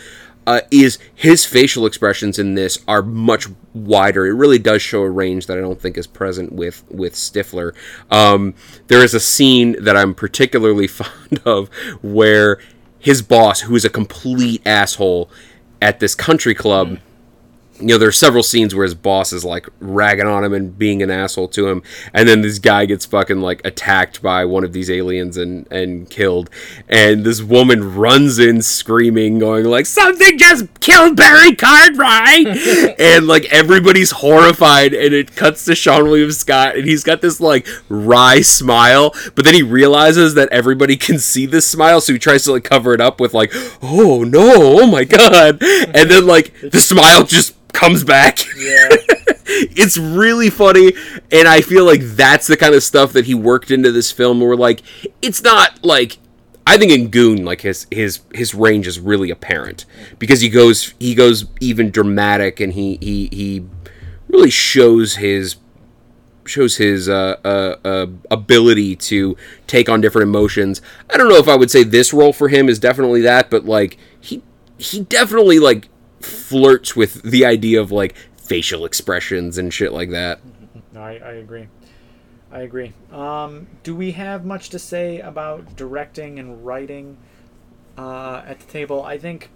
[0.44, 4.26] uh, is his facial expressions in this are much wider.
[4.26, 7.74] It really does show a range that I don't think is present with with Stifler.
[8.10, 8.54] Um,
[8.88, 11.68] there is a scene that I'm particularly fond of
[12.02, 12.58] where
[12.98, 15.30] his boss, who is a complete asshole
[15.82, 16.98] at this country club
[17.80, 20.78] you know, there are several scenes where his boss is like ragging on him and
[20.78, 21.82] being an asshole to him,
[22.12, 26.08] and then this guy gets fucking like attacked by one of these aliens and and
[26.10, 26.50] killed,
[26.88, 32.46] and this woman runs in screaming, going like something just killed Barry Cartwright,
[33.00, 37.40] and like everybody's horrified, and it cuts to Seann William Scott, and he's got this
[37.40, 42.18] like wry smile, but then he realizes that everybody can see this smile, so he
[42.18, 43.50] tries to like cover it up with like,
[43.82, 48.38] oh no, oh my god, and then like the smile just comes back.
[48.56, 48.88] Yeah.
[49.46, 50.92] it's really funny,
[51.30, 54.40] and I feel like that's the kind of stuff that he worked into this film.
[54.40, 54.82] Where like,
[55.20, 56.18] it's not like
[56.66, 59.84] I think in Goon, like his his his range is really apparent
[60.18, 63.66] because he goes he goes even dramatic, and he he he
[64.28, 65.56] really shows his
[66.46, 70.80] shows his uh, uh, uh, ability to take on different emotions.
[71.10, 73.64] I don't know if I would say this role for him is definitely that, but
[73.64, 74.42] like he
[74.78, 75.88] he definitely like
[76.24, 80.40] flirts with the idea of like facial expressions and shit like that.
[80.96, 81.68] I, I agree.
[82.50, 82.92] I agree.
[83.10, 87.16] Um, do we have much to say about directing and writing
[87.96, 89.02] uh, at the table?
[89.02, 89.50] I think.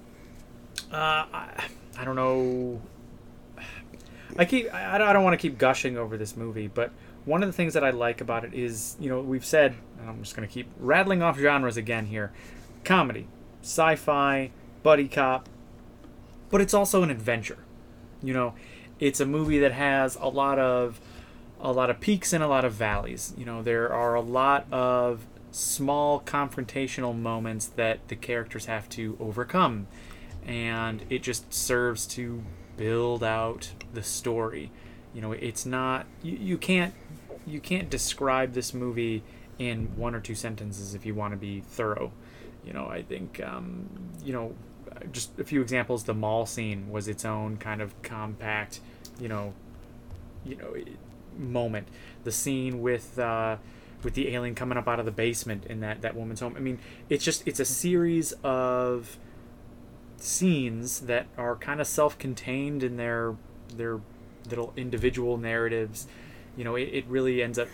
[0.91, 1.65] Uh, I,
[1.99, 2.81] I don't know.
[4.39, 4.73] I keep.
[4.73, 6.91] I, I don't want to keep gushing over this movie, but
[7.27, 9.75] one of the things that I like about it is, you know, we've said,
[10.07, 12.33] I'm just going to keep rattling off genres again here:
[12.85, 13.27] comedy,
[13.63, 14.53] sci-fi,
[14.83, 15.49] buddy cop,
[16.51, 17.59] but it's also an adventure.
[18.23, 18.55] You know,
[18.99, 21.01] it's a movie that has a lot of
[21.61, 23.33] a lot of peaks and a lot of valleys.
[23.37, 29.17] You know, there are a lot of small confrontational moments that the characters have to
[29.19, 29.87] overcome,
[30.45, 32.43] and it just serves to
[32.77, 34.71] build out the story.
[35.15, 36.95] You know, it's not you, you can't
[37.47, 39.23] you can't describe this movie
[39.59, 42.13] in one or two sentences if you want to be thorough.
[42.65, 43.89] You know, I think um,
[44.23, 44.55] you know
[45.13, 46.05] just a few examples.
[46.05, 48.81] The mall scene was its own kind of compact,
[49.21, 49.55] you know,
[50.45, 50.75] you know
[51.37, 51.89] moment.
[52.25, 53.57] The scene with uh,
[54.03, 56.55] with the alien coming up out of the basement in that that woman's home.
[56.57, 56.79] I mean,
[57.09, 59.19] it's just it's a series of
[60.19, 63.37] scenes that are kind of self-contained in their
[63.75, 64.01] their
[64.49, 66.07] little individual narratives.
[66.57, 67.69] You know, it, it really ends up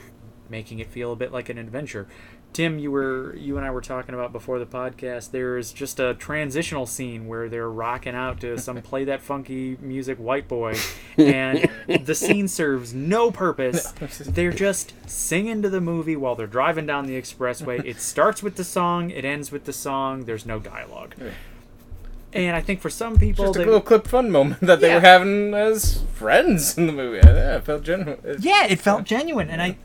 [0.49, 2.07] making it feel a bit like an adventure.
[2.53, 5.31] Tim, you were you and I were talking about before the podcast.
[5.31, 10.19] There's just a transitional scene where they're rocking out to some play that funky music,
[10.19, 10.77] white boy,
[11.17, 11.71] and
[12.05, 13.93] the scene serves no purpose.
[14.21, 17.85] They're just singing to the movie while they're driving down the expressway.
[17.85, 20.25] It starts with the song, it ends with the song.
[20.25, 21.15] There's no dialogue.
[22.35, 24.95] And I think for some people, Just a they- little clip fun moment that they
[24.95, 27.19] were having as friends in the movie.
[27.23, 28.19] Yeah, it felt genuine.
[28.41, 29.51] Yeah, it felt genuine.
[29.51, 29.77] And I,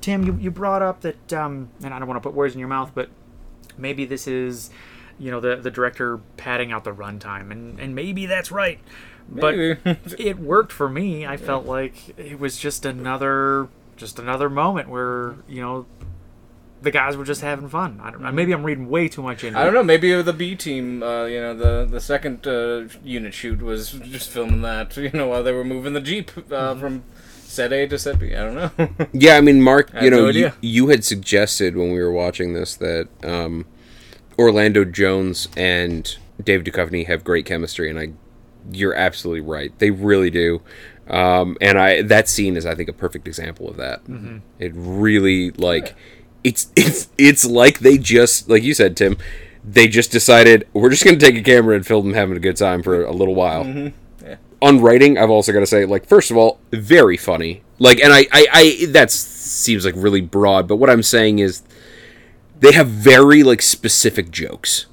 [0.00, 2.60] Tim, you, you brought up that, um, and I don't want to put words in
[2.60, 3.08] your mouth, but
[3.76, 4.70] maybe this is,
[5.18, 8.78] you know, the the director padding out the runtime, and and maybe that's right.
[9.28, 9.54] But
[10.18, 11.26] it worked for me.
[11.26, 15.86] I felt like it was just another just another moment where you know
[16.82, 18.00] the guys were just having fun.
[18.02, 18.30] I don't know.
[18.30, 19.60] Maybe I'm reading way too much into it.
[19.60, 19.82] I don't know.
[19.82, 24.30] Maybe the B team, uh, you know, the the second uh, unit shoot was just
[24.30, 26.80] filming that, you know, while they were moving the jeep uh, Mm-hmm.
[26.80, 27.04] from
[27.42, 28.34] set A to set B.
[28.34, 29.06] I don't know.
[29.12, 32.12] Yeah, I mean, Mark, have you know, no you, you had suggested when we were
[32.12, 33.64] watching this that um,
[34.38, 38.12] Orlando Jones and Dave Duchovny have great chemistry, and I,
[38.70, 39.76] you're absolutely right.
[39.78, 40.60] They really do.
[41.08, 44.04] Um, and I that scene is, I think, a perfect example of that.
[44.04, 44.38] Mm-hmm.
[44.58, 45.94] It really like
[46.48, 49.16] it's it's it's like they just like you said, Tim.
[49.68, 52.40] They just decided we're just going to take a camera and film them having a
[52.40, 54.34] good time for a little while Mm-hmm.
[54.62, 57.62] on writing, I've also got to say, like, first of all, very funny.
[57.80, 61.62] Like, and I, I, I that seems like really broad, but what I'm saying is,
[62.60, 64.86] they have very like specific jokes.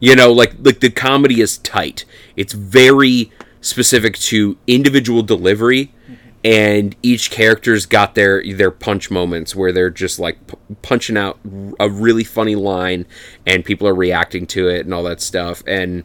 [0.00, 2.06] You know, like like the comedy is tight.
[2.36, 5.92] It's very specific to individual delivery,
[6.42, 11.38] and each character's got their their punch moments where they're just like p- punching out
[11.78, 13.06] a really funny line,
[13.46, 15.62] and people are reacting to it and all that stuff.
[15.66, 16.04] And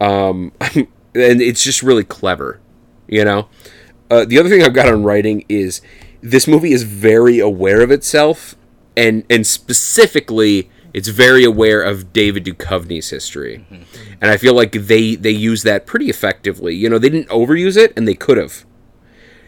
[0.00, 2.60] um, and it's just really clever,
[3.08, 3.48] you know.
[4.10, 5.80] Uh, the other thing I've got on writing is
[6.20, 8.54] this movie is very aware of itself,
[8.96, 13.66] and and specifically, it's very aware of David Duchovny's history,
[14.20, 16.76] and I feel like they they use that pretty effectively.
[16.76, 18.64] You know, they didn't overuse it, and they could have.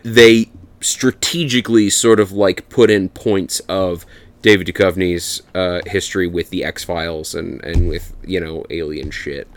[0.07, 4.07] They strategically sort of like put in points of
[4.41, 9.49] David Duchovny's uh, history with the X Files and and with you know alien shit.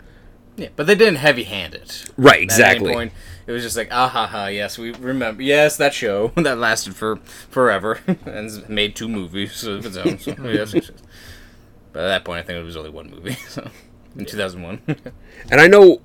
[0.56, 2.04] yeah, but they didn't heavy hand it.
[2.16, 2.92] Right, exactly.
[2.92, 3.12] point,
[3.46, 5.42] it was just like, ah ha ha, yes, we remember.
[5.42, 7.16] Yes, that show that lasted for
[7.48, 10.18] forever and made two movies of its own.
[10.18, 10.90] So, yes, yes.
[11.92, 13.36] But at that point, I think it was only one movie.
[13.48, 13.70] So
[14.16, 14.80] in 2001.
[15.50, 16.00] And I know,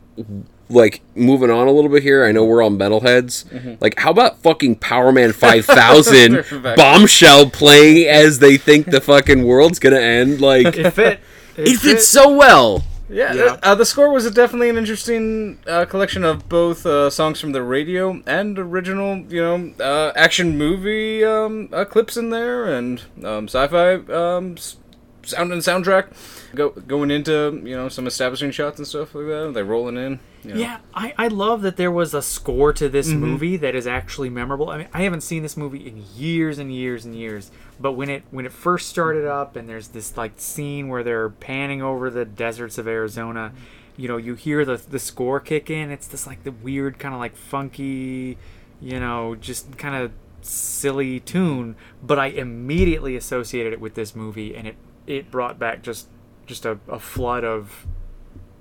[0.70, 3.80] like, moving on a little bit here, I know we're all metalheads.
[3.82, 6.44] Like, how about fucking Powerman 5000
[6.76, 10.42] bombshell playing as they think the fucking world's gonna end?
[10.42, 11.20] Like, It fit.
[11.58, 12.84] it fits so well.
[13.08, 13.58] Yeah, Yeah.
[13.62, 17.62] Uh, the score was definitely an interesting uh, collection of both uh, songs from the
[17.62, 23.48] radio and original, you know, uh, action movie um, uh, clips in there, and um,
[23.48, 24.78] sci-fi um, s-
[25.26, 26.08] sound and soundtrack.
[26.56, 29.52] Go, going into you know some establishing shots and stuff like that.
[29.54, 30.20] They rolling in.
[30.44, 30.60] You know.
[30.60, 33.20] Yeah, I, I love that there was a score to this mm-hmm.
[33.20, 34.70] movie that is actually memorable.
[34.70, 38.10] I mean, I haven't seen this movie in years and years and years, but when
[38.10, 42.10] it when it first started up and there's this like scene where they're panning over
[42.10, 43.54] the deserts of Arizona,
[43.98, 45.90] you know, you hear the the score kick in.
[45.90, 48.38] It's this like the weird kind of like funky,
[48.80, 50.12] you know, just kind of
[50.46, 54.76] silly tune, but I immediately associated it with this movie and it
[55.08, 56.08] it brought back just
[56.46, 57.86] just a, a flood of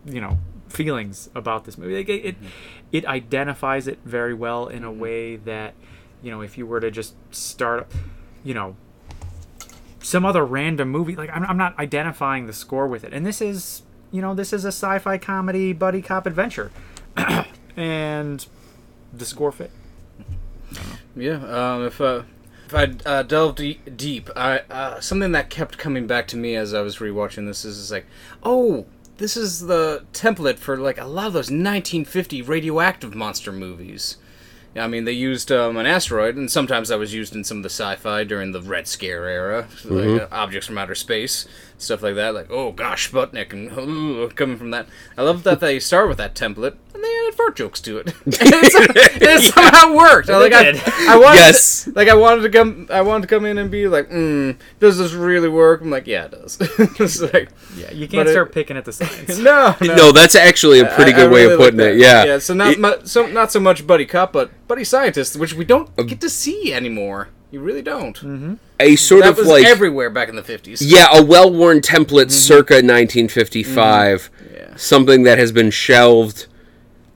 [0.04, 1.96] you know feelings about this movie.
[1.96, 2.36] Like it, it,
[2.92, 5.74] it identifies it very well in a way that
[6.22, 7.90] you know if you were to just start,
[8.42, 8.76] you know,
[10.00, 13.12] some other random movie, like I'm, I'm not identifying the score with it.
[13.12, 16.70] And this is you know this is a sci-fi comedy buddy cop adventure,
[17.76, 18.46] and
[19.12, 19.70] the score fit.
[21.16, 22.22] Yeah, um, if uh,
[22.66, 26.56] if I uh, delve de- deep, I uh, something that kept coming back to me
[26.56, 28.06] as I was rewatching this is, is like,
[28.42, 28.86] oh,
[29.18, 34.16] this is the template for like a lot of those 1950 radioactive monster movies.
[34.76, 37.62] I mean, they used um, an asteroid, and sometimes that was used in some of
[37.62, 41.46] the sci-fi during the Red Scare era, like uh, objects from outer space,
[41.78, 42.34] stuff like that.
[42.34, 44.86] Like, oh gosh, Sputnik, and uh, coming from that.
[45.16, 48.06] I love that they start with that template, and they add fart jokes to it.
[48.24, 50.28] and it, it somehow worked.
[50.28, 50.82] like I, did.
[50.86, 51.88] I wanted, Yes.
[51.94, 54.98] like I wanted to come, I wanted to come in and be like, mm, does
[54.98, 55.80] this really work?
[55.82, 56.58] I'm like, yeah, it does.
[56.60, 59.38] it's like, Yeah, you can't But it- start picking at the signs.
[59.38, 59.94] no, no.
[59.96, 61.92] No, that's actually a pretty I- good I way really of putting that.
[61.94, 61.98] it.
[61.98, 62.24] Yeah.
[62.24, 62.38] Yeah.
[62.38, 65.64] So not It- mu- so not so much buddy cop, but buddy scientist, which we
[65.64, 67.28] don't get to see anymore.
[67.50, 68.16] You really don't.
[68.16, 68.54] Mm-hmm.
[68.80, 70.82] A sort That of was like everywhere back in the fifties.
[70.82, 72.30] yeah, a well-worn template mm-hmm.
[72.30, 74.30] circa 1955.
[74.30, 74.54] Mm-hmm.
[74.54, 74.76] Yeah.
[74.76, 76.46] Something that has been shelved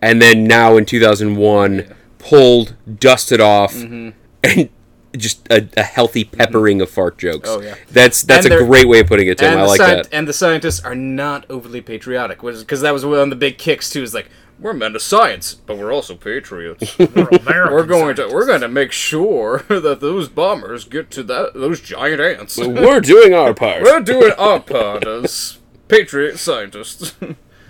[0.00, 4.10] and then now in 2001 pulled, dusted off mm-hmm.
[4.42, 4.68] and
[5.16, 7.48] just a, a healthy peppering of fart jokes.
[7.48, 7.74] Oh, yeah.
[7.90, 9.52] That's that's And a great way of putting it, Tim.
[9.52, 10.08] And I like sci- that.
[10.12, 13.90] And the scientists are not overly patriotic, because that was one of the big kicks
[13.90, 14.02] too.
[14.02, 14.28] Is like
[14.60, 16.98] we're men of science, but we're also patriots.
[16.98, 21.22] We're American we're going to we're going to make sure that those bombers get to
[21.24, 22.58] that those giant ants.
[22.58, 23.82] We're doing our part.
[23.82, 27.14] we're doing our part as patriot scientists.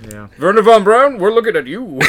[0.08, 0.28] Yeah.
[0.38, 2.00] Wernher von Braun, we're looking at you.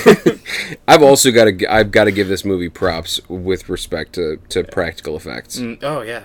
[0.88, 4.64] I've also got to I've got to give this movie props with respect to, to
[4.64, 5.60] practical effects.
[5.60, 6.24] Mm, oh yeah.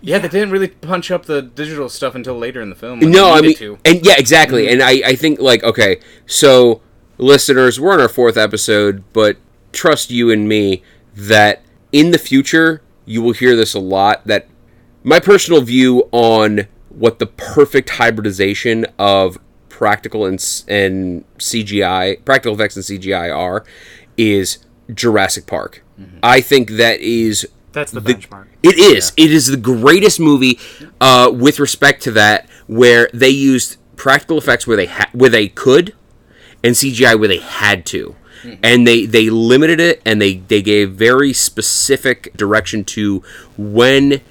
[0.00, 3.00] Yeah, they didn't really punch up the digital stuff until later in the film.
[3.00, 3.78] when No, I mean, to.
[3.86, 4.66] and yeah, exactly.
[4.66, 4.72] Mm.
[4.72, 6.82] And I, I think like okay, so
[7.18, 9.36] listeners, we're on our fourth episode, but
[9.72, 10.82] trust you and me
[11.14, 14.26] that in the future you will hear this a lot.
[14.26, 14.46] That
[15.02, 22.76] my personal view on what the perfect hybridization of practical and and CGI, practical effects
[22.76, 23.64] and CGI are,
[24.16, 24.58] is
[24.92, 25.82] Jurassic Park.
[26.24, 28.46] I think that is That's the, The- benchmark.
[28.64, 29.12] it is.
[29.16, 30.58] It is the greatest movie
[31.00, 35.46] uh, with respect to that, where they used practical effects where they ha- where they
[35.48, 35.94] could,
[36.64, 38.16] and CGI where they had to,
[38.62, 43.22] and they they limited it, and they they gave very specific direction to
[43.56, 44.22] when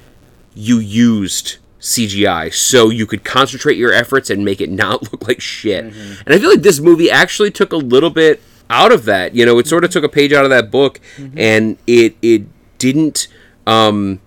[0.56, 5.40] you used CGI, so you could concentrate your efforts and make it not look like
[5.40, 5.86] shit.
[5.86, 6.22] Mm-hmm.
[6.26, 9.36] And I feel like this movie actually took a little bit out of that.
[9.36, 10.00] You know, it sort of mm-hmm.
[10.00, 11.38] took a page out of that book, mm-hmm.
[11.38, 12.48] and it it
[12.80, 13.28] didn't.
[13.68, 14.20] Um,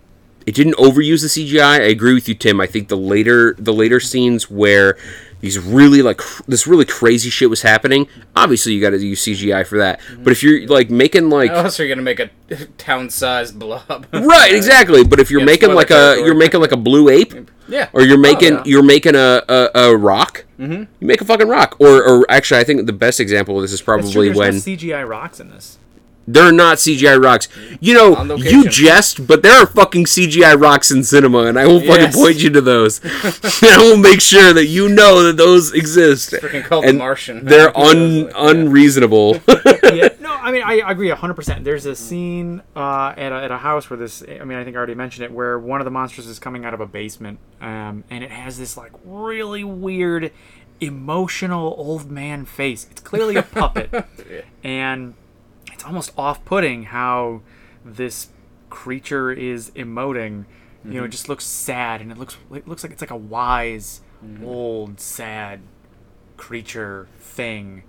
[0.47, 1.81] it didn't overuse the CGI.
[1.81, 2.61] I agree with you, Tim.
[2.61, 4.97] I think the later the later scenes where
[5.41, 8.09] these really like cr- this really crazy shit was happening.
[8.35, 10.01] Obviously, you got to use CGI for that.
[10.19, 12.31] But if you're like making like How else are you gonna make a
[12.79, 14.07] town-sized blob?
[14.13, 15.05] right, exactly.
[15.05, 16.27] But if you're Yeah, making spoiler like a territory.
[16.27, 17.35] you're making like a blue ape,
[17.69, 17.89] Yeah.
[17.93, 18.63] or you're making yeah.
[18.65, 20.45] you're making a a, a rock.
[20.59, 20.73] Mm-hmm.
[21.01, 21.77] You make a fucking rock.
[21.81, 24.13] Or or actually, I think the best example of this is That's true.
[24.13, 25.79] probably There's when no CGI rocks in this.
[26.29, 27.49] They're not CGI rocks.
[27.81, 31.79] You know, you jest, but there are fucking CGI rocks in cinema, and I will
[31.81, 32.17] fucking Yes.
[32.17, 32.99] point you to those.
[33.05, 36.33] and I will make sure that you know that those exist.
[36.33, 37.45] Freaking called The and Martian.
[37.45, 37.85] They're Yeah.
[37.85, 39.37] un unreasonable.
[39.85, 41.63] yeah, no, I mean I agree hundred percent.
[41.65, 44.23] There's a scene uh, at, a, at a house where this.
[44.29, 46.65] I mean I think I already mentioned it, where one of the monsters is coming
[46.65, 50.33] out of a basement, um, and it has this like really weird,
[50.81, 52.87] emotional old man face.
[52.91, 54.07] It's clearly a puppet,
[54.65, 55.26] and it's
[55.87, 57.43] almost off-putting how
[57.85, 58.29] this
[58.69, 60.45] creature is emoting.
[60.85, 61.11] You know, it mm-hmm.
[61.11, 64.45] just looks sad, and it looks it looks like it's like a wise, mm-hmm.
[64.45, 65.61] old, sad
[66.37, 67.83] creature thing.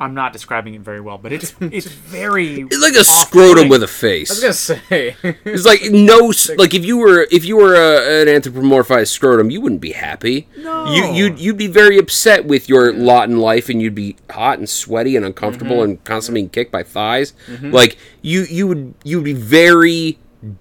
[0.00, 3.82] I'm not describing it very well, but it's it's very it's like a scrotum with
[3.82, 4.30] a face.
[4.30, 5.16] I was gonna say.
[5.44, 9.60] It's like no, like if you were if you were a, an anthropomorphized scrotum, you
[9.60, 10.46] wouldn't be happy.
[10.56, 10.92] No.
[10.92, 14.58] You you'd you'd be very upset with your lot in life, and you'd be hot
[14.58, 15.90] and sweaty and uncomfortable mm-hmm.
[15.90, 17.32] and constantly being kicked by thighs.
[17.46, 17.72] Mm-hmm.
[17.72, 20.18] Like you you would you would be very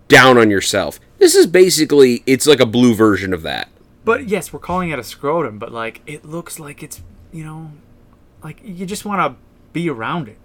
[0.08, 1.00] down on yourself.
[1.20, 3.70] This is basically it's like a blue version of that.
[4.04, 7.72] But yes, we're calling it a scrotum, but like it looks like it's you know,
[8.44, 9.40] like you just want to
[9.74, 10.38] be around it.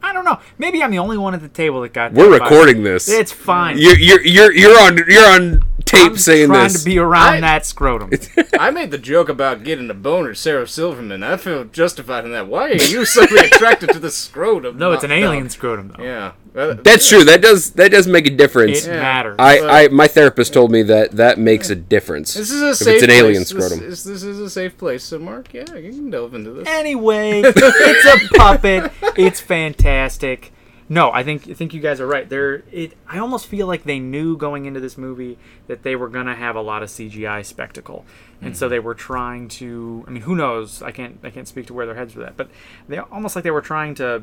[0.00, 0.38] I don't know.
[0.58, 2.12] Maybe I'm the only one at the table that got.
[2.12, 2.50] We're that vibe.
[2.50, 3.08] recording this.
[3.08, 3.78] It's fine.
[3.78, 6.82] You're you're you're, you're on you're on tape I'm saying trying this.
[6.82, 8.10] to be around I- that scrotum.
[8.60, 11.24] I made the joke about getting a boner, Sarah Silverman.
[11.24, 12.46] I feel justified in that.
[12.46, 14.78] Why are you suddenly attracted to the scrotum?
[14.78, 15.16] no, it's an No.
[15.16, 16.04] alien scrotum though.
[16.04, 16.32] Yeah.
[16.58, 17.24] Uh, That's true.
[17.24, 18.84] That does that does make a difference.
[18.86, 19.36] It matters.
[19.38, 22.34] I, I my therapist told me that that makes a difference.
[22.34, 23.20] This is a if safe it's an place.
[23.20, 23.80] alien This scrotum.
[23.82, 25.04] is, this is a safe place.
[25.04, 26.66] So, Mark, yeah, you can delve into this.
[26.68, 28.90] Anyway, it's a puppet.
[29.16, 30.52] It's fantastic.
[30.90, 32.26] No, I think I think you guys are right.
[32.28, 32.94] There, it.
[33.06, 36.56] I almost feel like they knew going into this movie that they were gonna have
[36.56, 38.06] a lot of CGI spectacle,
[38.40, 40.04] and so they were trying to.
[40.08, 40.80] I mean, who knows?
[40.82, 42.48] I can't I can't speak to where their heads were at, but
[42.88, 44.22] they almost like they were trying to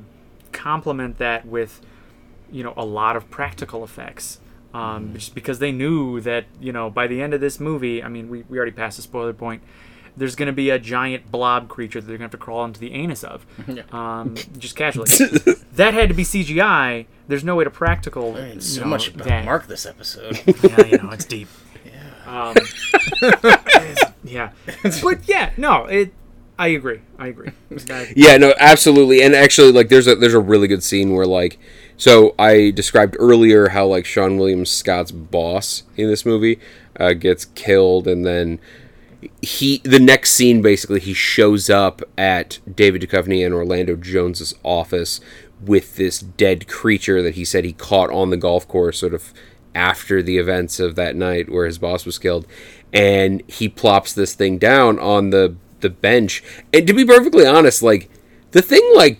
[0.53, 1.81] complement that with,
[2.51, 4.39] you know, a lot of practical effects.
[4.73, 8.09] Um, just because they knew that you know by the end of this movie, I
[8.09, 9.61] mean, we, we already passed the spoiler point
[10.17, 12.65] there's going to be a giant blob creature that they're going to have to crawl
[12.65, 13.45] into the anus of,
[13.93, 15.09] um, just casually.
[15.73, 17.05] that had to be CGI.
[17.27, 18.33] There's no way to practical.
[18.33, 19.45] Learned you so know, much about that.
[19.45, 20.41] Mark this episode.
[20.65, 21.47] Yeah, you know, it's deep.
[21.85, 22.51] Yeah.
[22.51, 22.55] Um,
[24.23, 24.51] yeah.
[25.03, 26.13] But yeah, no, it.
[26.57, 27.01] I agree.
[27.19, 27.51] I agree.
[27.69, 29.21] That- Yeah, no, absolutely.
[29.21, 31.59] And actually, like, there's a there's a really good scene where like,
[31.97, 36.59] so I described earlier how like Seann William Scott's boss in this movie
[36.99, 38.59] uh, gets killed, and then
[39.41, 45.19] he the next scene basically he shows up at David Duchovny and Orlando Jones's office
[45.61, 49.33] with this dead creature that he said he caught on the golf course, sort of
[49.73, 52.45] after the events of that night where his boss was killed,
[52.93, 56.43] and he plops this thing down on the the bench.
[56.73, 58.09] And to be perfectly honest, like
[58.51, 59.19] the thing, like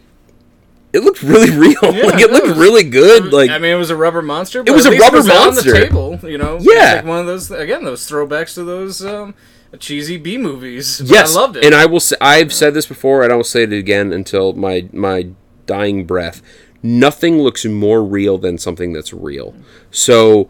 [0.95, 1.77] it looked really real.
[1.81, 3.31] like it no, looked it was- really good.
[3.33, 4.63] Like I mean, it was a rubber monster.
[4.63, 6.19] But was a rubber it was on the table.
[6.23, 6.95] You know, Yeah.
[6.95, 9.35] like one of those again, those throwbacks to those um,
[9.79, 11.01] cheesy B movies.
[11.05, 11.65] Yes, I loved it.
[11.65, 14.53] And I will say I've said this before, and I will say it again until
[14.53, 15.29] my my
[15.65, 16.41] dying breath.
[16.83, 19.55] Nothing looks more real than something that's real.
[19.89, 20.49] So,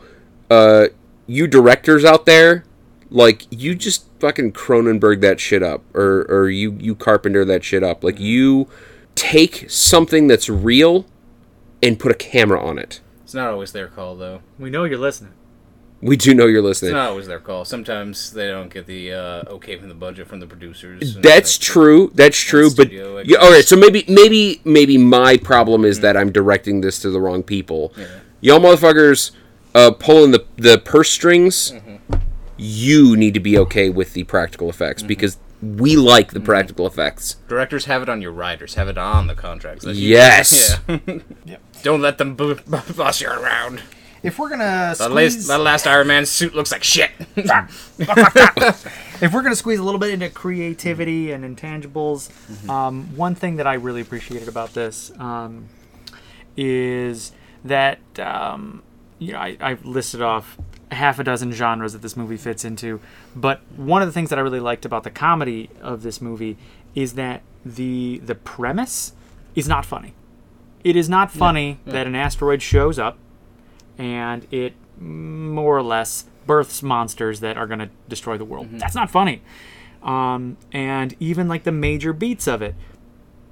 [0.50, 0.88] uh,
[1.28, 2.66] you directors out there,
[3.10, 7.84] like you just fucking Cronenberg that shit up, or or you you Carpenter that shit
[7.84, 8.04] up.
[8.04, 8.68] Like you
[9.16, 11.06] take something that's real
[11.82, 13.00] and put a camera on it.
[13.24, 14.42] it's not always their call, though.
[14.60, 15.34] we know you're listening.
[16.02, 16.90] We do know you're listening.
[16.92, 17.66] It's not always their call.
[17.66, 21.16] Sometimes they don't get the uh, okay from the budget from the producers.
[21.16, 22.12] That's true.
[22.14, 22.66] That's true.
[22.66, 23.64] But studio, yeah, all right.
[23.64, 27.92] So maybe, maybe, maybe my problem is that I'm directing this to the wrong people.
[28.42, 29.32] Y'all motherfuckers,
[29.74, 31.74] uh, pulling the the purse strings.
[32.58, 37.36] You need to be okay with the practical effects because we like the practical effects.
[37.48, 38.76] Directors have it on your riders.
[38.76, 39.86] Have it on the contracts.
[39.86, 40.80] That's Yes.
[41.46, 41.58] Yeah.
[41.84, 43.82] Don't let them bo- bo- boss you around.
[44.24, 47.12] If we're gonna That last, squeeze, that last Iron Man suit looks like shit.
[47.38, 52.30] if we're gonna squeeze a little bit into creativity and intangibles,
[52.70, 55.70] um, one thing that I really appreciated about this um,
[56.58, 57.32] is
[57.64, 58.82] that um,
[59.20, 60.58] you know I, I've listed off
[60.96, 63.00] half a dozen genres that this movie fits into,
[63.36, 66.58] but one of the things that I really liked about the comedy of this movie
[66.96, 69.14] is that the the premise
[69.56, 70.14] is not funny.
[70.84, 73.18] It is not funny that an asteroid shows up
[73.98, 78.68] and it more or less births monsters that are going to destroy the world.
[78.74, 79.42] That's not funny.
[80.04, 82.76] Um, and even like the major beats of it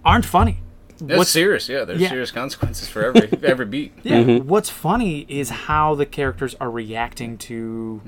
[0.06, 0.60] aren't funny.
[1.00, 1.68] That's What's serious.
[1.70, 2.10] Yeah, there's Yeah.
[2.10, 3.94] serious consequences for every every beat.
[4.04, 8.02] yeah, what's funny is how the characters are reacting to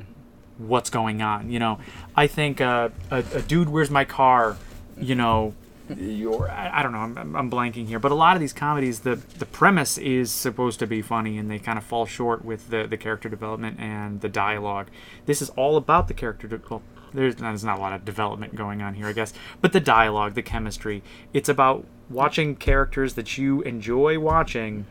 [0.58, 1.50] what's going on.
[1.50, 1.80] You know,
[2.16, 4.56] I think uh, a, a dude, where's my car?
[5.00, 5.54] You know,
[5.98, 7.00] you're I, I don't know.
[7.00, 10.32] I'm, I'm- I'm blanking here, but a lot of these comedies, the the premise is
[10.32, 13.80] supposed to be funny, and they kind of fall short with the the character development
[13.80, 14.88] and the dialogue.
[15.26, 16.48] This is all about the character.
[16.48, 16.82] De- well,
[17.16, 20.34] there's, there's not a lot of development going on here, I guess, but the dialogue,
[20.36, 21.02] the chemistry.
[21.34, 24.86] It's about watching characters that you enjoy watching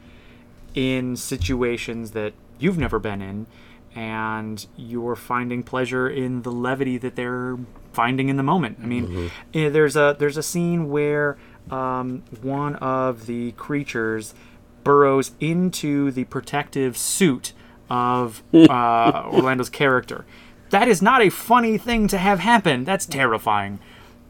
[0.74, 3.46] in situations that you've never been in
[3.94, 7.56] and you're finding pleasure in the levity that they're
[7.92, 8.78] finding in the moment.
[8.82, 11.36] I mean, eh, there's a there's a scene where
[11.70, 14.34] um, one of the creatures
[14.82, 17.52] burrows into the protective suit
[17.88, 20.26] of uh, Orlando's character.
[20.74, 22.82] That is not a funny thing to have happen.
[22.84, 23.78] That's terrifying.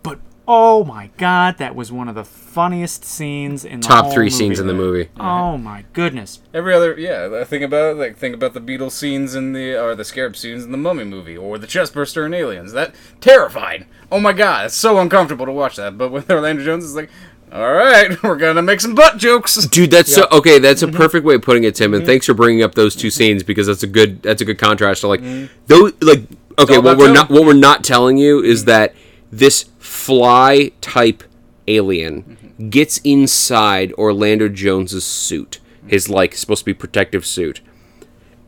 [0.02, 4.14] But oh my god, that was one of the funniest scenes in the Top whole
[4.14, 4.36] three movie.
[4.36, 5.08] scenes in the movie.
[5.18, 6.40] Oh my goodness.
[6.52, 7.30] Every other, yeah.
[7.40, 10.36] I Think about it, like think about the beetles scenes in the or the Scarab
[10.36, 12.72] scenes in the Mummy movie, or the chestburster in Aliens.
[12.72, 13.86] That terrified.
[14.12, 15.96] Oh my god, it's so uncomfortable to watch that.
[15.96, 17.10] But with Orlando Jones, it's like,
[17.54, 19.54] all right, we're gonna make some butt jokes.
[19.68, 20.58] Dude, that's so okay.
[20.58, 20.96] That's a mm-hmm.
[20.96, 21.94] perfect way of putting it, Tim.
[21.94, 22.08] And mm-hmm.
[22.08, 25.02] thanks for bringing up those two scenes because that's a good that's a good contrast
[25.02, 25.52] to like mm-hmm.
[25.68, 26.24] those like
[26.58, 26.78] okay.
[26.78, 27.14] What we're tone.
[27.14, 28.94] not what we're not telling you is that
[29.30, 31.22] this fly type
[31.68, 37.60] alien gets inside Orlando Jones's suit, his like supposed to be protective suit,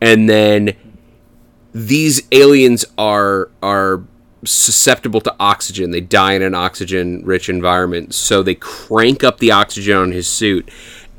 [0.01, 0.75] and then
[1.73, 4.03] these aliens are are
[4.45, 5.91] susceptible to oxygen.
[5.91, 10.27] They die in an oxygen rich environment, so they crank up the oxygen on his
[10.27, 10.69] suit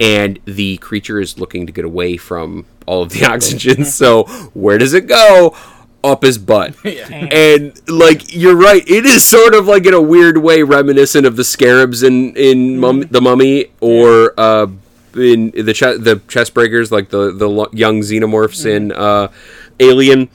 [0.01, 3.85] and the creature is looking to get away from all of the oxygen.
[3.85, 5.57] so where does it go?
[6.05, 6.77] Up his butt.
[6.85, 11.35] And like you're right, it is sort of like in a weird way reminiscent of
[11.35, 14.69] the scarabs in in mum, the mummy or uh
[15.17, 19.27] in the che- the chest breakers like the the lo- young xenomorphs in uh
[19.81, 20.29] Alien.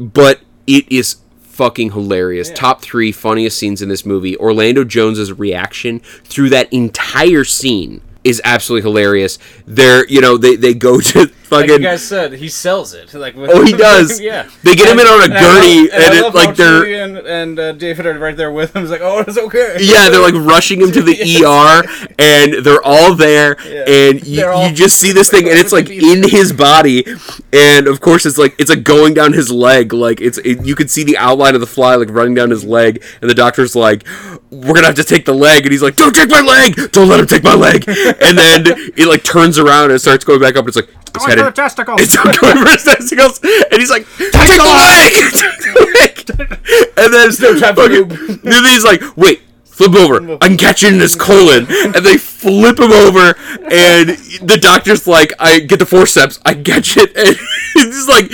[0.00, 1.16] But it is
[1.52, 2.50] fucking hilarious.
[2.50, 4.36] Top three funniest scenes in this movie.
[4.38, 9.38] Orlando Jones's reaction through that entire scene is absolutely hilarious.
[9.66, 11.50] They're you know they they go to fucking.
[11.50, 13.12] Like you guys said, he sells it.
[13.22, 14.20] Like with, Oh, he does.
[14.20, 14.48] yeah.
[14.62, 17.02] They get him in on a And I gurney, love- and I it- like they're-
[17.04, 18.82] and, and uh, David are right there with him.
[18.82, 19.76] It's like, oh, it's okay.
[19.80, 21.12] yeah, they're like rushing him to the
[21.44, 23.56] ER, and they're all there,
[23.86, 27.04] and you, all- you just see this thing, and it's like in his body,
[27.52, 30.74] and of course it's like it's like going down his leg, like it's it, you
[30.74, 33.76] can see the outline of the fly like running down his leg, and the doctor's
[33.76, 34.04] like,
[34.52, 36.92] we're gonna have to take the leg, and he's like, "Don't take my leg!
[36.92, 37.84] Don't let him take my leg!"
[38.22, 38.64] And then
[38.96, 40.66] it like turns around and starts going back up.
[40.66, 42.00] And it's like it's Going for the testicles.
[42.00, 45.12] It's going for his testicles, and he's like, "Take, the, leg!
[46.00, 48.10] Take the leg!" And then no time lube.
[48.42, 49.42] then he's like, "Wait,
[49.72, 50.34] flip over.
[50.40, 53.34] I can catch it in his colon." And they flip him over,
[53.70, 54.10] and
[54.42, 56.38] the doctor's like, "I get the forceps.
[56.44, 57.36] I catch it." And
[57.74, 58.30] he's like,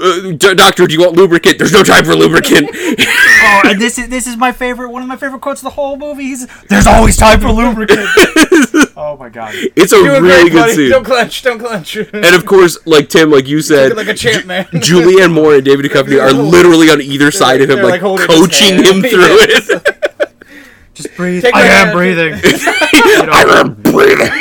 [0.00, 1.58] uh, "Doctor, do you want lubricant?
[1.58, 4.90] There's no time for lubricant." oh, and this is this is my favorite.
[4.90, 6.24] One of my favorite quotes of the whole movie.
[6.24, 8.00] He's, There's always time for lubricant.
[8.96, 9.54] oh my god.
[9.76, 10.74] It's a Doing really good buddy.
[10.74, 10.90] scene.
[10.90, 11.96] Don't clench, don't clench.
[11.96, 14.64] And of course, like Tim, like you said, like a champ, man.
[14.66, 18.20] Julianne Moore and David Duchovny are literally on either side of him, they're, like, like,
[18.28, 19.36] coaching him through Yeah.
[19.48, 19.97] it.
[20.98, 21.44] Just breathe.
[21.44, 21.96] Take I my am hand.
[21.96, 22.32] breathing.
[22.42, 24.32] I am breathing.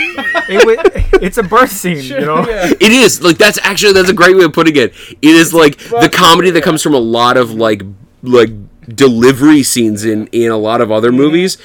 [0.50, 2.48] it, it's a birth scene, you know.
[2.48, 2.72] Yeah.
[2.72, 4.96] It is like that's actually that's a great way of putting it.
[5.22, 7.84] It is like the comedy that comes from a lot of like
[8.24, 8.50] like
[8.88, 11.18] delivery scenes in in a lot of other mm-hmm.
[11.18, 11.60] movies.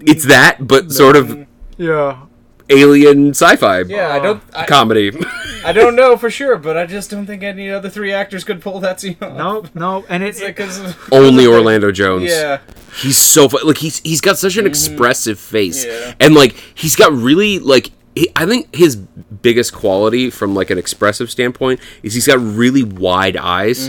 [0.00, 0.92] It's that, but mm-hmm.
[0.92, 1.46] sort of
[1.76, 2.23] Yeah.
[2.70, 4.42] Alien sci-fi Yeah, I don't.
[4.54, 5.12] I, comedy.
[5.64, 8.60] I don't know for sure, but I just don't think any other three actors could
[8.60, 9.36] pull that scene off.
[9.36, 12.24] No, no, and it, It's like, 'cause- Only Orlando Jones.
[12.30, 12.58] Yeah.
[13.00, 13.66] He's so fun.
[13.66, 16.08] Like he's he's got such an expressive face, Mm-hmm.
[16.08, 16.14] Yeah.
[16.26, 20.78] and like he's got really like he, I think his biggest quality from like an
[20.78, 23.88] expressive standpoint is he's got really wide eyes,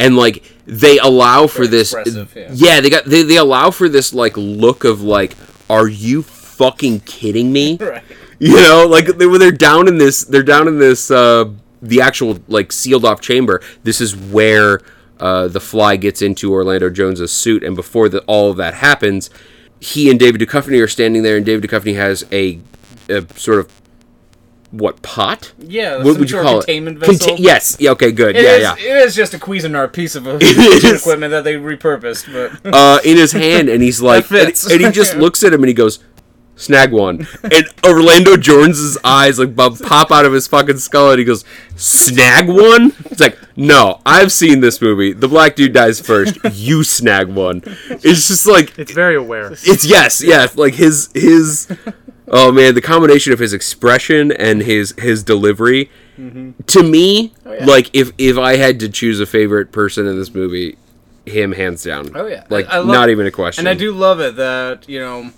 [0.00, 1.92] and like they allow for this.
[1.94, 2.54] Mm-hmm.
[2.54, 2.80] yeah.
[2.80, 5.36] they got they they allow for this like look of like,
[5.68, 6.22] are you
[6.56, 7.78] fucking kidding me?
[7.86, 8.02] Right.
[8.38, 11.46] You know, like they, when they're down in this, they're down in this, uh,
[11.80, 13.62] the actual like sealed off chamber.
[13.82, 14.80] This is where
[15.18, 19.30] uh, the fly gets into Orlando Jones's suit, and before the, all of that happens,
[19.80, 22.60] he and David Duchovny are standing there, and David Duchovny has a,
[23.08, 23.72] a sort of
[24.70, 25.54] what pot?
[25.58, 26.66] Yeah, What would you sort call of it?
[26.66, 27.36] containment Conta- vessel.
[27.38, 27.76] yes.
[27.80, 27.92] Yeah.
[27.92, 28.12] Okay.
[28.12, 28.36] Good.
[28.36, 28.56] It yeah.
[28.74, 28.96] is- yeah.
[28.96, 32.30] It is just a Cuisinart piece of, a, piece of equipment that they repurposed,
[32.62, 35.62] but uh, in his hand, and he's like, and, and he just looks at him
[35.62, 36.00] and he goes,
[36.56, 41.24] "Snag one." And Orlando Jones's eyes like pop out of his fucking skull, and he
[41.24, 41.44] goes,
[41.76, 45.12] "Snag one." It's like, no, I've seen this movie.
[45.12, 46.36] The black dude dies first.
[46.52, 47.62] You snag one.
[47.88, 49.52] It's just like it's very aware.
[49.52, 51.68] it's yes, yes, like his his.
[52.28, 55.90] Oh man, the combination of his expression and his his delivery.
[56.18, 56.52] Mm-hmm.
[56.66, 57.64] To me, oh, yeah.
[57.66, 60.76] like if if I had to choose a favorite person in this movie,
[61.24, 62.10] him hands down.
[62.16, 63.62] Oh yeah, like I- I love- not even a question.
[63.62, 65.30] and I do love it that you know,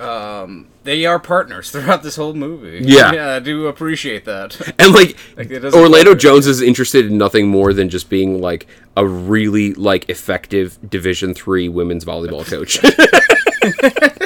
[0.00, 2.80] um, they are partners throughout this whole movie.
[2.84, 3.12] Yeah.
[3.12, 4.56] yeah, I do appreciate that.
[4.78, 6.14] And like, Like, Orlando matter.
[6.14, 11.34] Jones is interested in nothing more than just being like a really like effective Division
[11.34, 12.82] three women's volleyball coach.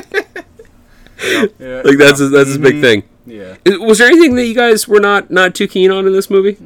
[1.59, 3.03] yeah, like that's his, that's his big thing.
[3.27, 3.57] yeah.
[3.67, 6.57] Was there anything that you guys were not not too keen on in this movie?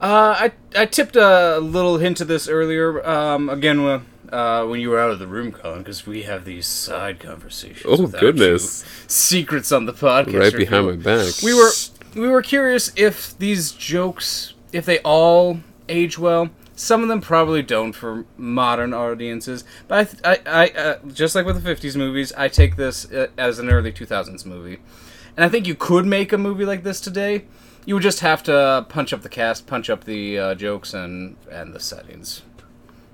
[0.00, 3.06] Uh, I I tipped a little hint of this earlier.
[3.06, 3.82] Um, again,
[4.32, 7.84] uh, when you were out of the room, Colin, because we have these side conversations.
[7.86, 8.84] Oh, goodness.
[9.06, 10.38] secrets on the podcast.
[10.38, 11.34] Right behind my back.
[11.42, 11.70] We were
[12.14, 16.50] we were curious if these jokes, if they all age well.
[16.74, 21.34] Some of them probably don't for modern audiences, but I, th- I, I uh, just
[21.34, 24.78] like with the '50s movies, I take this uh, as an early 2000s movie,
[25.36, 27.44] and I think you could make a movie like this today.
[27.84, 31.36] You would just have to punch up the cast, punch up the uh, jokes, and
[31.50, 32.42] and the settings.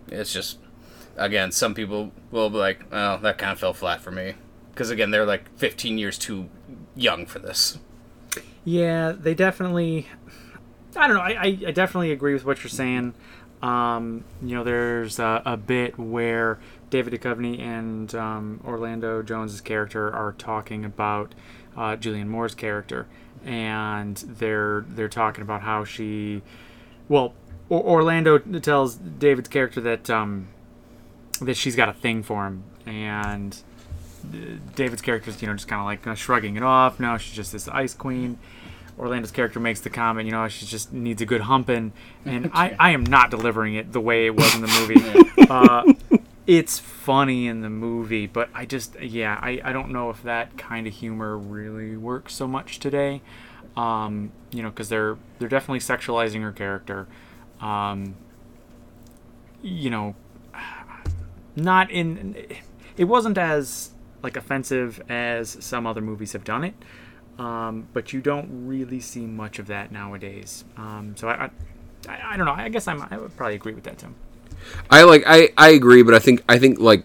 [0.09, 0.59] It's just,
[1.17, 4.35] again, some people will be like, "Oh, that kind of fell flat for me,"
[4.73, 6.49] because again, they're like 15 years too
[6.95, 7.79] young for this.
[8.65, 10.09] Yeah, they definitely.
[10.97, 11.23] I don't know.
[11.23, 13.15] I, I, I definitely agree with what you're saying.
[13.63, 16.59] Um, you know, there's a, a bit where
[16.91, 21.35] David Duchovny and um, Orlando Jones's character are talking about
[21.77, 23.07] uh, Julianne Moore's character,
[23.45, 26.43] and they're they're talking about how she,
[27.09, 27.35] well,
[27.71, 30.49] o- Orlando tells David's character that um,
[31.39, 33.57] that she's got a thing for him, and
[34.75, 36.99] David's character's, you know, just kind of like uh, shrugging it off.
[36.99, 38.39] No, she's just this ice queen.
[38.99, 41.93] Orlando's character makes the comment, you know, she just needs a good humping,
[42.25, 45.47] and I, I am not delivering it the way it was in the movie.
[45.51, 45.93] uh,
[46.47, 50.57] it's funny in the movie, but I just, yeah, I, I don't know if that
[50.57, 53.21] kind of humor really works so much today.
[53.77, 57.07] Um, you know, because they're they're definitely sexualizing her character.
[57.61, 58.15] Um,
[59.61, 60.15] you know,
[61.57, 62.37] not in
[62.97, 63.91] it wasn't as
[64.23, 66.75] like offensive as some other movies have done it
[67.39, 71.51] um, but you don't really see much of that nowadays um, so I,
[72.09, 74.15] I i don't know i guess I'm, i would probably agree with that tim
[74.91, 77.05] I like I I agree, but I think I think like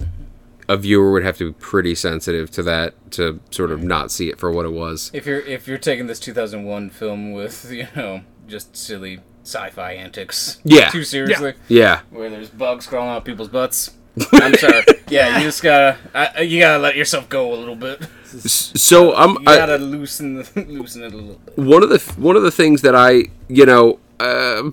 [0.69, 4.29] a viewer would have to be pretty sensitive to that to sort of not see
[4.29, 5.11] it for what it was.
[5.13, 10.59] If you're if you're taking this 2001 film with you know just silly sci-fi antics,
[10.63, 10.89] Yeah.
[10.89, 12.01] too seriously, Yeah.
[12.09, 13.91] where there's bugs crawling out people's butts,
[14.33, 14.83] I'm sorry.
[15.09, 18.01] Yeah, you just gotta I, you gotta let yourself go a little bit.
[18.25, 21.57] So I'm You I, gotta loosen the, loosen it a little bit.
[21.57, 24.71] one of the one of the things that I you know uh,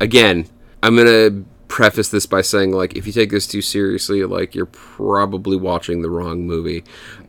[0.00, 0.46] again
[0.82, 4.66] I'm gonna preface this by saying like if you take this too seriously like you're
[4.66, 6.82] probably watching the wrong movie.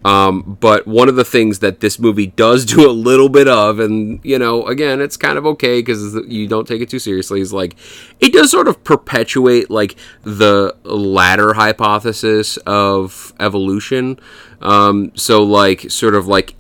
[0.04, 3.80] Um, but one of the things that this movie does do a little bit of
[3.80, 7.40] and you know again it's kind of okay because you don't take it too seriously
[7.40, 7.76] is like
[8.20, 14.20] it does sort of perpetuate like the latter hypothesis of evolution.
[14.60, 16.56] Um, so like sort of like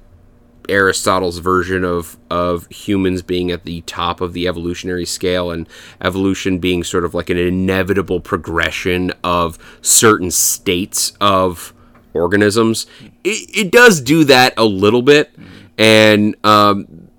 [0.71, 5.67] Aristotle's version of of humans being at the top of the evolutionary scale and
[6.01, 11.73] evolution being sort of like an inevitable progression of certain states of
[12.13, 12.85] organisms.
[13.23, 15.35] It, it does do that a little bit,
[15.77, 17.09] and um,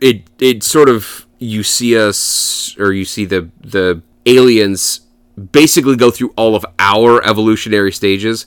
[0.00, 5.00] it it sort of you see us or you see the the aliens
[5.52, 8.46] basically go through all of our evolutionary stages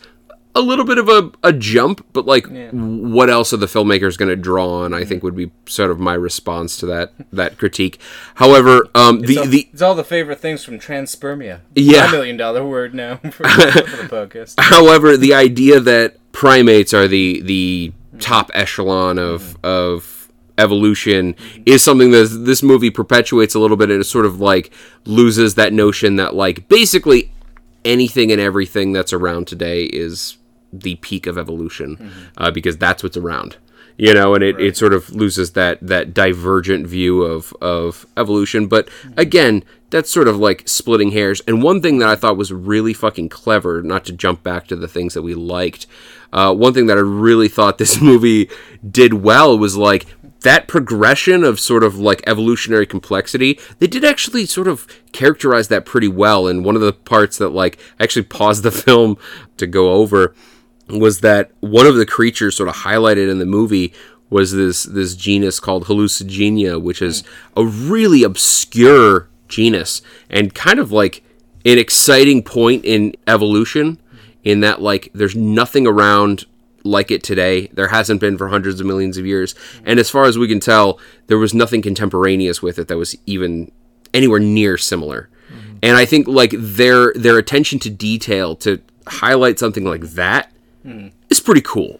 [0.55, 4.29] a little bit of a, a jump but like what else are the filmmakers going
[4.29, 5.07] to draw on i mm.
[5.07, 7.99] think would be sort of my response to that that critique
[8.35, 11.61] however um the It's all, the it's all the favorite things from transpermia.
[11.75, 12.05] Yeah.
[12.05, 14.55] My million dollar word now for, for the podcast.
[14.57, 18.19] however the idea that primates are the the mm.
[18.19, 19.69] top echelon of mm.
[19.69, 21.35] of evolution
[21.65, 24.73] is something that this movie perpetuates a little bit and it sort of like
[25.05, 27.31] loses that notion that like basically
[27.85, 30.37] anything and everything that's around today is
[30.73, 33.57] the peak of evolution uh, because that's what's around
[33.97, 38.67] you know and it, it sort of loses that that divergent view of of evolution.
[38.67, 41.41] But again that's sort of like splitting hairs.
[41.47, 44.75] And one thing that i thought was really fucking clever not to jump back to
[44.75, 45.87] the things that we liked
[46.33, 48.49] uh, one thing that i really thought this movie
[48.89, 50.05] did well was like
[50.41, 55.85] that progression of sort of like evolutionary complexity, they did actually sort of characterize that
[55.85, 56.47] pretty well.
[56.47, 59.17] And one of the parts that like actually paused the film
[59.57, 60.33] to go over
[60.89, 63.93] was that one of the creatures sort of highlighted in the movie
[64.29, 67.23] was this this genus called hallucigenia, which is
[67.55, 71.23] a really obscure genus and kind of like
[71.65, 73.99] an exciting point in evolution
[74.43, 76.45] in that like there's nothing around
[76.87, 77.67] like it today.
[77.73, 79.55] There hasn't been for hundreds of millions of years.
[79.85, 83.15] And as far as we can tell, there was nothing contemporaneous with it that was
[83.25, 83.71] even
[84.13, 85.29] anywhere near similar.
[85.83, 90.51] And I think like their their attention to detail to highlight something like that
[90.83, 91.99] that is pretty cool.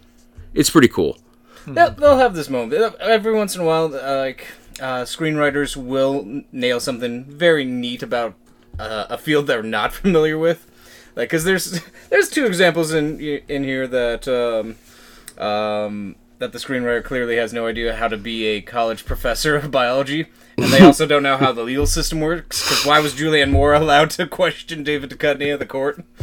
[0.54, 1.18] It's pretty cool.
[1.66, 3.94] They'll, they'll have this moment every once in a while.
[3.94, 4.48] Uh, like
[4.80, 8.36] uh, screenwriters will nail something very neat about
[8.80, 10.70] uh, a field they're not familiar with.
[11.18, 17.03] Like, cause there's there's two examples in in here that um, um, that the screenwriter
[17.03, 21.07] clearly has no idea how to be a college professor of biology, and they also
[21.07, 22.61] don't know how the legal system works.
[22.61, 26.05] Because why was Julianne Moore allowed to question David Duchovny at the court?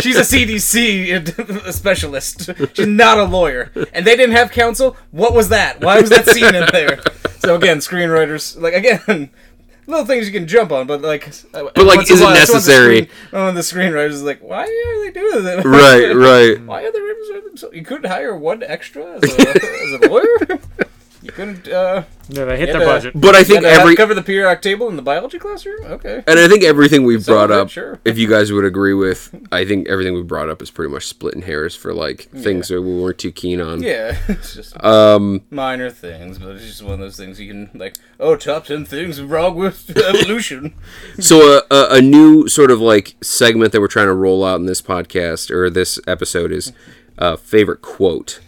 [0.00, 2.50] She's a CDC specialist.
[2.74, 4.94] She's not a lawyer, and they didn't have counsel.
[5.10, 5.80] What was that?
[5.80, 7.00] Why was that scene in there?
[7.38, 9.30] So again, screenwriters like again.
[9.88, 13.08] Little things you can jump on, but like, but like, is it necessary?
[13.32, 15.64] Oh, the screenwriters is like, why are they doing that?
[15.64, 16.62] Right, right.
[16.66, 17.74] Why are they representing themselves?
[17.74, 20.60] You couldn't hire one extra as a, as a lawyer.
[21.38, 21.68] You couldn't.
[21.72, 23.12] uh Yeah, hit the- budget.
[23.14, 25.84] But I think had to have- every cover the periodic table in the biology classroom.
[25.84, 26.22] Okay.
[26.26, 27.98] and I think everything we've Some brought it, up, sure.
[28.04, 31.06] if you guys would agree with, I think everything we brought up is pretty much
[31.06, 33.82] splitting hairs for like things that we weren't too keen on.
[33.82, 37.70] Yeah, it's just Um, minor things, but it's just one of those things you can
[37.74, 37.94] like.
[38.20, 40.74] Oh, top ten things wrong with evolution.
[41.20, 44.60] So a, a, a new sort of like segment that we're trying to roll out
[44.60, 46.72] in this podcast or this episode is
[47.18, 48.40] uh, favorite quote,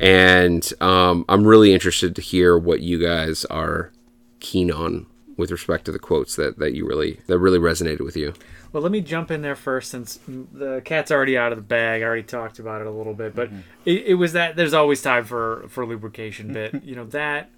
[0.00, 3.92] and um, I'm really interested to hear what you guys are
[4.40, 8.16] keen on with respect to the quotes that, that you really that really resonated with
[8.16, 8.32] you.
[8.72, 12.02] Well, let me jump in there first since the cat's already out of the bag.
[12.02, 13.50] I already talked about it a little bit, but
[13.84, 16.82] it, it was that there's always time for for lubrication bit.
[16.84, 17.50] you know that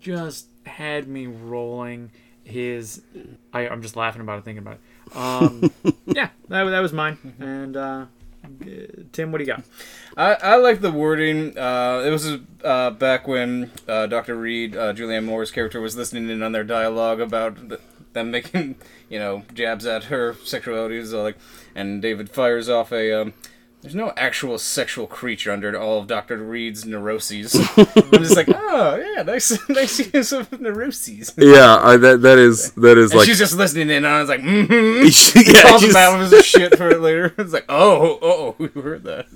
[0.00, 2.10] just had me rolling.
[2.42, 3.02] His,
[3.52, 5.16] I, I'm just laughing about it, thinking about it.
[5.16, 5.72] Um,
[6.06, 7.16] yeah, that, that was mine.
[7.38, 8.06] And uh,
[9.12, 9.64] Tim, what do you got?
[10.16, 11.56] I, I like the wording.
[11.58, 14.36] Uh, it was uh, back when uh, Dr.
[14.36, 17.80] Reed, uh, Julianne Moore's character, was listening in on their dialogue about the,
[18.12, 18.76] them making,
[19.08, 21.04] you know, jabs at her sexuality.
[21.04, 21.36] So like,
[21.74, 23.22] and David fires off a.
[23.22, 23.34] Um,
[23.82, 26.36] there's no actual sexual creature under all of Dr.
[26.36, 27.54] Reed's neuroses.
[27.76, 31.32] I'm just like, Oh yeah, nice, nice use of neuroses.
[31.36, 34.20] Yeah, I, that that is that is And like she's just listening in and I
[34.20, 35.50] was like, mm-hmm.
[35.54, 37.34] yeah, Calls him out with his shit for it later.
[37.38, 39.26] It's like, oh, oh, we heard that.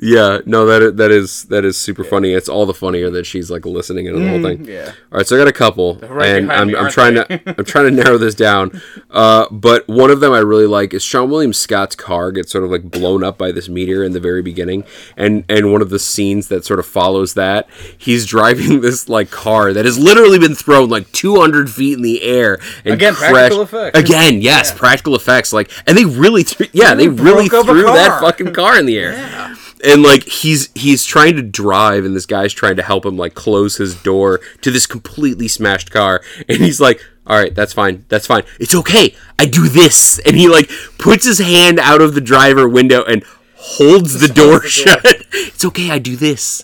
[0.00, 0.38] Yeah.
[0.46, 2.32] No, that that is that is super funny.
[2.32, 4.64] It's all the funnier that she's like listening to the whole thing.
[4.64, 4.92] Yeah.
[5.12, 7.24] All right, so I got a couple, right and I'm, me, I'm trying they?
[7.24, 8.80] to I'm trying to narrow this down.
[9.10, 12.64] Uh, but one of them I really like is Seann William Scott's car gets sort
[12.64, 14.82] of like blown up by this meteor in the very beginning,
[15.16, 19.30] and and one of the scenes that sort of follows that, he's driving this like
[19.30, 23.32] car that has literally been thrown like 200 feet in the air and Again, crashed-
[23.32, 23.98] practical effects.
[24.00, 25.52] Again, yes, practical effects.
[25.52, 28.86] Like, and they really, threw, yeah, they really up a threw that fucking car in
[28.86, 29.12] the air
[29.84, 33.34] and like he's he's trying to drive and this guy's trying to help him like
[33.34, 36.22] close his door to this completely smashed car.
[36.48, 38.44] And he's like all right that's fine that's fine.
[38.58, 40.18] It's okay i do this.
[40.20, 43.24] And he like puts his hand out of the driver window and
[43.56, 45.04] holds the door shut.
[45.32, 46.62] It's okay i do this.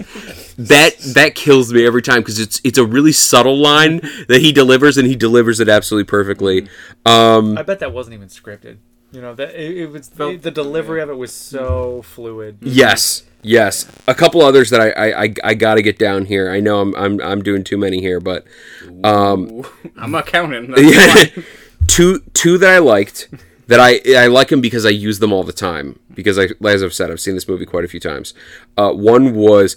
[0.57, 4.53] That that kills me every time because it's it's a really subtle line that he
[4.53, 6.69] delivers and he delivers it absolutely perfectly.
[7.07, 8.79] Um I bet that wasn't even scripted.
[9.13, 12.59] You know that it, it was the, the delivery of it was so fluid.
[12.61, 13.91] Yes, yes.
[14.07, 16.51] A couple others that I I, I, I got to get down here.
[16.51, 18.45] I know I'm, I'm I'm doing too many here, but
[19.05, 19.65] I'm
[19.97, 20.75] not counting.
[21.87, 23.29] two two that I liked
[23.67, 26.83] that I I like them because I use them all the time because I as
[26.83, 28.35] I've said I've seen this movie quite a few times.
[28.77, 29.77] Uh, one was.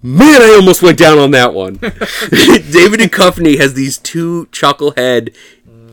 [0.00, 1.74] Man, I almost went down on that one.
[1.74, 5.34] David and Duchovny has these two chucklehead,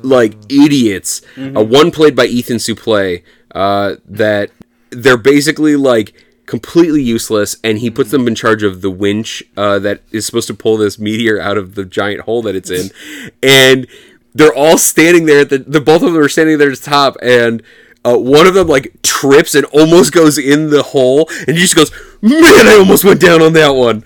[0.05, 1.21] like idiots.
[1.37, 3.23] Uh, one played by Ethan Suplee.
[3.53, 4.51] Uh, that
[4.89, 6.13] they're basically like
[6.45, 10.47] completely useless, and he puts them in charge of the winch uh, that is supposed
[10.47, 12.91] to pull this meteor out of the giant hole that it's in,
[13.43, 13.87] and
[14.33, 16.85] they're all standing there at the, the both of them are standing there at the
[16.85, 17.63] top, and
[18.03, 21.75] uh, one of them like trips and almost goes in the hole, and he just
[21.75, 21.91] goes,
[22.21, 24.03] "Man, I almost went down on that one."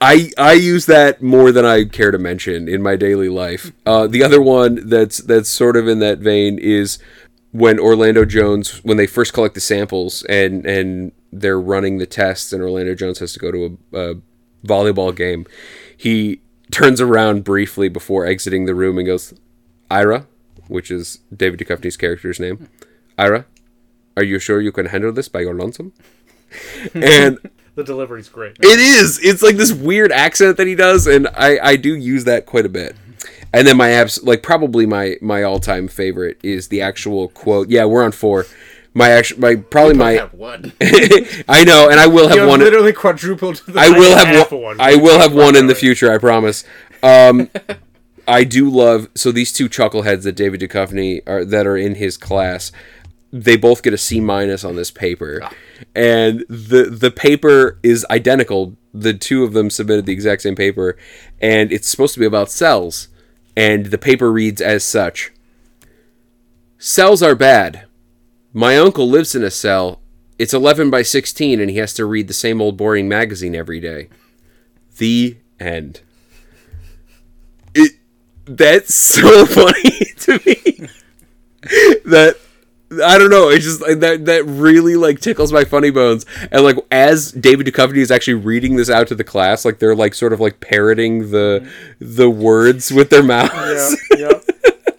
[0.00, 3.72] I I use that more than I care to mention in my daily life.
[3.84, 6.98] Uh, the other one that's that's sort of in that vein is
[7.52, 12.52] when Orlando Jones when they first collect the samples and and they're running the tests
[12.52, 14.14] and Orlando Jones has to go to a, a
[14.64, 15.46] volleyball game.
[15.94, 19.34] He turns around briefly before exiting the room and goes,
[19.90, 20.26] "Ira,"
[20.68, 22.68] which is David Duchovny's character's name.
[23.18, 23.44] Ira,
[24.16, 25.92] are you sure you can handle this by your lonesome?
[26.94, 27.38] and
[27.76, 28.56] The delivery's great.
[28.60, 29.20] it is.
[29.22, 32.66] It's like this weird accent that he does, and I I do use that quite
[32.66, 32.96] a bit.
[33.52, 37.68] And then my abs like probably my my all time favorite is the actual quote.
[37.68, 38.46] Yeah, we're on four.
[38.94, 40.72] My actual my probably I my have one.
[41.48, 42.60] I know, and I will have You one.
[42.60, 43.56] literally quadrupled.
[43.68, 44.62] The I will have have one.
[44.62, 44.80] one.
[44.80, 46.10] I will have one in the future.
[46.12, 46.64] I promise.
[47.02, 47.50] Um,
[48.26, 52.16] I do love so these two chuckleheads that David Duchovny are that are in his
[52.16, 52.72] class.
[53.32, 55.46] They both get a C minus on this paper,
[55.94, 58.76] and the the paper is identical.
[58.92, 60.96] The two of them submitted the exact same paper,
[61.40, 63.08] and it's supposed to be about cells.
[63.56, 65.32] And the paper reads as such:
[66.78, 67.84] Cells are bad.
[68.52, 70.00] My uncle lives in a cell.
[70.38, 73.80] It's 11 by 16, and he has to read the same old boring magazine every
[73.80, 74.08] day.
[74.98, 76.00] The end.
[77.74, 77.92] It
[78.46, 80.88] that's so funny to me.
[82.04, 82.36] that
[82.90, 83.48] I don't know.
[83.48, 84.26] It's just like that.
[84.26, 86.24] That really like tickles my funny bones.
[86.52, 89.96] And like as David Duchovny is actually reading this out to the class, like they're
[89.96, 91.68] like sort of like parroting the
[91.98, 93.96] the words with their mouths.
[94.10, 94.40] Yeah, yeah.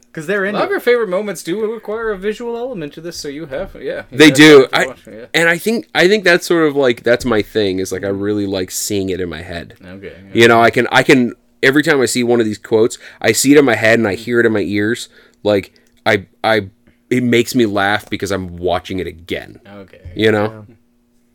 [0.08, 3.02] Because they're A into lot of your favorite moments do require a visual element to
[3.02, 4.06] this, so you have, yeah.
[4.10, 4.68] you They have do.
[4.74, 5.28] I, watch yeah.
[5.32, 7.78] and I think I think that's sort of like that's my thing.
[7.78, 9.78] Is like I really like seeing it in my head.
[9.80, 10.20] Okay.
[10.26, 10.34] yeah.
[10.34, 13.32] You know, I can I can every time I see one of these quotes, I
[13.32, 15.08] see it in my head and I hear it in my ears.
[15.44, 16.72] Like I I
[17.10, 19.62] it makes me laugh because I'm watching it again.
[19.66, 20.12] Okay.
[20.16, 20.66] You know?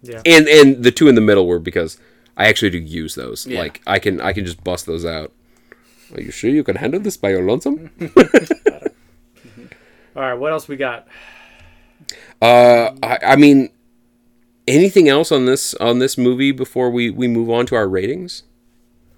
[0.02, 0.22] Yeah.
[0.26, 1.98] And and the two in the middle were because
[2.36, 3.46] I actually do use those.
[3.46, 3.60] Yeah.
[3.60, 5.32] Like I can I can just bust those out.
[6.14, 7.90] Are you sure you can handle this by your lonesome?
[10.14, 11.06] All right, what else we got?
[12.40, 13.70] Uh I, I mean
[14.66, 18.42] anything else on this on this movie before we we move on to our ratings?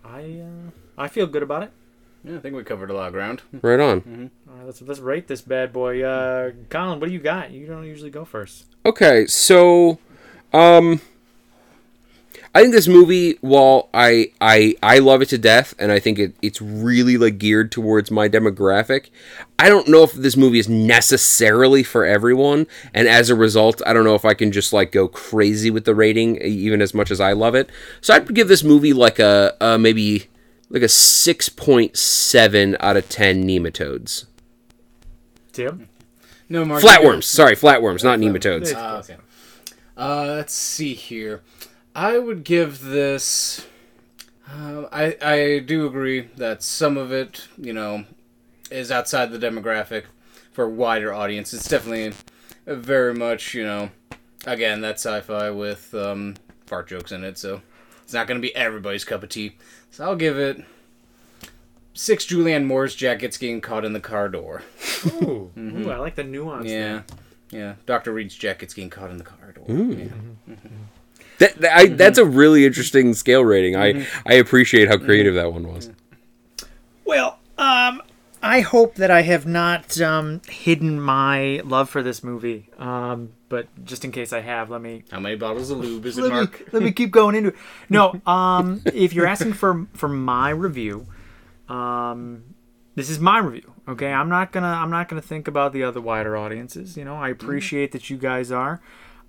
[0.04, 1.72] I uh, I feel good about it.
[2.24, 3.42] Yeah, I think we covered a lot of ground.
[3.60, 4.30] Right on.
[4.48, 6.02] All right, let's let's rate this bad boy.
[6.02, 7.50] Uh, Colin, what do you got?
[7.50, 8.66] You don't usually go first.
[8.86, 9.98] Okay, so
[10.52, 11.00] um
[12.56, 16.20] I think this movie, while I I I love it to death, and I think
[16.20, 19.10] it, it's really like geared towards my demographic.
[19.58, 23.92] I don't know if this movie is necessarily for everyone, and as a result, I
[23.92, 27.10] don't know if I can just like go crazy with the rating, even as much
[27.10, 27.70] as I love it.
[28.00, 30.28] So I'd give this movie like a, a maybe
[30.70, 34.26] like a six point seven out of ten nematodes.
[35.52, 35.88] Tim.
[36.48, 36.82] No, Mark.
[36.82, 38.74] Flatworms, sorry, flatworms, not nematodes.
[38.74, 39.16] Uh, okay.
[39.96, 41.42] Uh, let's see here.
[41.94, 43.66] I would give this.
[44.50, 48.04] Uh, I I do agree that some of it, you know,
[48.70, 50.04] is outside the demographic
[50.52, 51.54] for a wider audience.
[51.54, 52.12] It's definitely
[52.66, 53.90] very much, you know,
[54.46, 56.34] again that sci-fi with um,
[56.66, 57.62] fart jokes in it, so
[58.04, 59.56] it's not going to be everybody's cup of tea.
[59.90, 60.62] So I'll give it
[61.94, 64.62] six Julianne Moore's jackets getting caught in the car door.
[65.06, 65.86] Ooh, mm-hmm.
[65.86, 66.70] ooh, I like the nuance.
[66.70, 67.02] Yeah,
[67.50, 67.74] yeah.
[67.86, 69.64] Doctor Reed's jacket's getting caught in the car door.
[69.64, 69.90] Hmm.
[69.92, 70.04] Yeah.
[70.06, 70.52] Mm-hmm.
[70.52, 70.68] Mm-hmm.
[71.38, 73.76] That, that- I, that's a really interesting scale rating.
[73.76, 75.90] I I appreciate how creative that one was.
[77.04, 78.02] Well, um,
[78.44, 82.68] I hope that I have not um, hidden my love for this movie.
[82.78, 86.18] Um, but just in case I have, let me How many bottles of lube is
[86.18, 87.56] it, let me, let me keep going into it.
[87.88, 91.06] No, um, if you're asking for for my review,
[91.70, 92.54] um,
[92.94, 93.72] this is my review.
[93.88, 96.98] Okay, I'm not gonna I'm not gonna think about the other wider audiences.
[96.98, 98.82] You know, I appreciate that you guys are,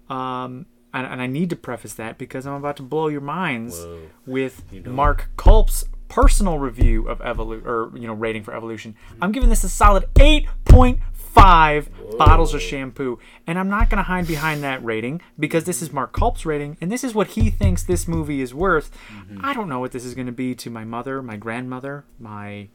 [0.09, 3.79] um, and, and I need to preface that because I'm about to blow your minds
[3.79, 4.09] Whoa.
[4.25, 8.95] with Mark Culp's personal review of evolution or you know rating for Evolution.
[9.21, 13.97] I'm giving this a solid eight point five bottles of shampoo, and I'm not going
[13.97, 17.27] to hide behind that rating because this is Mark Culp's rating, and this is what
[17.27, 18.91] he thinks this movie is worth.
[19.09, 19.45] Mm-hmm.
[19.45, 22.69] I don't know what this is going to be to my mother, my grandmother, my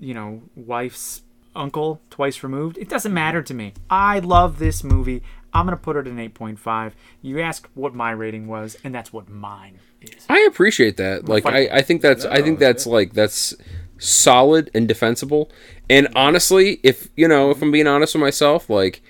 [0.00, 1.22] you know wife's
[1.54, 2.78] uncle twice removed.
[2.78, 3.74] It doesn't matter to me.
[3.90, 5.22] I love this movie.
[5.54, 6.92] I'm going to put it an 8.5.
[7.20, 10.24] You asked what my rating was, and that's what mine is.
[10.28, 11.28] I appreciate that.
[11.28, 13.54] Like I, I think that's I think that's like that's
[13.98, 15.50] solid and defensible.
[15.88, 19.02] And honestly, if you know, if I'm being honest with myself, like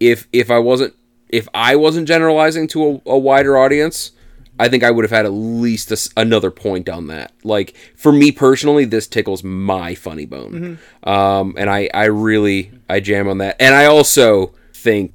[0.00, 0.94] if if I wasn't
[1.28, 4.12] if I wasn't generalizing to a, a wider audience,
[4.58, 7.32] I think I would have had at least a s another point on that.
[7.44, 13.00] Like for me personally, this tickles my funny bone, um, and I I really I
[13.00, 13.56] jam on that.
[13.60, 15.12] And I also think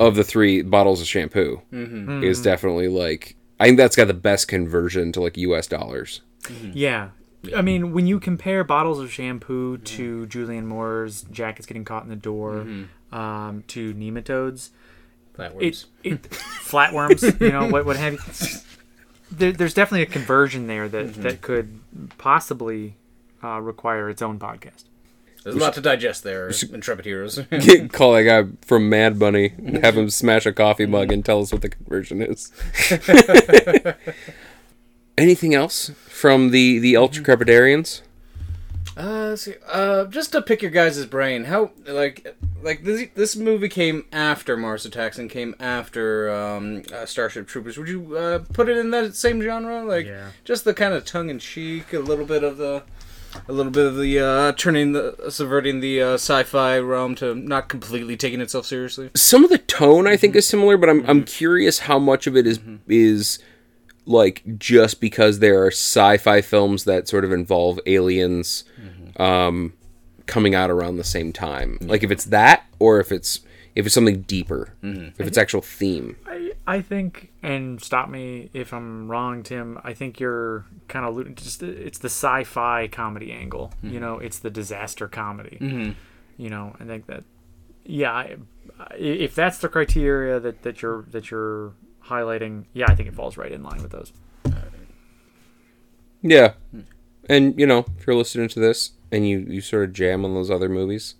[0.00, 2.24] of the three bottles of shampoo mm-hmm.
[2.24, 2.44] is mm-hmm.
[2.44, 5.66] definitely like I think that's got the best conversion to like U.S.
[5.66, 6.22] dollars.
[6.44, 6.70] Mm-hmm.
[6.74, 7.10] Yeah.
[7.56, 12.10] I mean, when you compare bottles of shampoo to Julianne Moore's jackets getting caught in
[12.10, 12.66] the door,
[13.12, 14.70] um, to nematodes,
[15.38, 15.86] Flatworms.
[16.02, 18.18] it, it flatworms, you know, what what have you.
[19.32, 21.78] There, there's definitely a conversion there that that could
[22.18, 22.96] possibly
[23.44, 24.86] uh, require its own podcast.
[25.42, 27.36] There's a lot to digest there, Intrepid Heroes.
[27.92, 31.50] Call that guy from Mad Bunny, have him smash a coffee mug and tell us
[31.52, 32.52] what the conversion is.
[35.18, 38.02] Anything else from the the ultra crepidarians?
[38.96, 39.54] Uh, see.
[39.66, 44.56] Uh, just to pick your guys' brain, how like like this this movie came after
[44.56, 47.76] Mars Attacks and came after um, uh, Starship Troopers.
[47.78, 49.84] Would you uh, put it in that same genre?
[49.84, 50.30] Like Yeah.
[50.44, 52.82] just the kind of tongue in cheek, a little bit of the.
[53.48, 57.68] A little bit of the uh, turning the subverting the uh, sci-fi realm to not
[57.68, 59.10] completely taking itself seriously.
[59.14, 62.36] Some of the tone I think is similar, but I'm I'm curious how much of
[62.36, 63.38] it is is
[64.06, 68.64] like just because there are sci-fi films that sort of involve aliens
[69.16, 69.74] um,
[70.26, 71.78] coming out around the same time.
[71.80, 73.40] Like if it's that, or if it's
[73.74, 76.16] if it's something deeper, if it's actual theme.
[76.26, 79.78] I, I think, and stop me if I'm wrong, Tim.
[79.82, 83.72] I think you're kind of just it's the sci-fi comedy angle.
[83.82, 85.58] You know, it's the disaster comedy.
[85.60, 85.90] Mm-hmm.
[86.36, 87.24] You know, I think that,
[87.84, 88.36] yeah, I,
[88.78, 91.72] I- if that's the criteria that, that you're that you're
[92.04, 94.12] highlighting, yeah, I think it falls right in line with those.
[96.22, 96.52] Yeah.
[97.28, 100.34] And, you know, if you're listening to this and you, you sort of jam on
[100.34, 101.14] those other movies,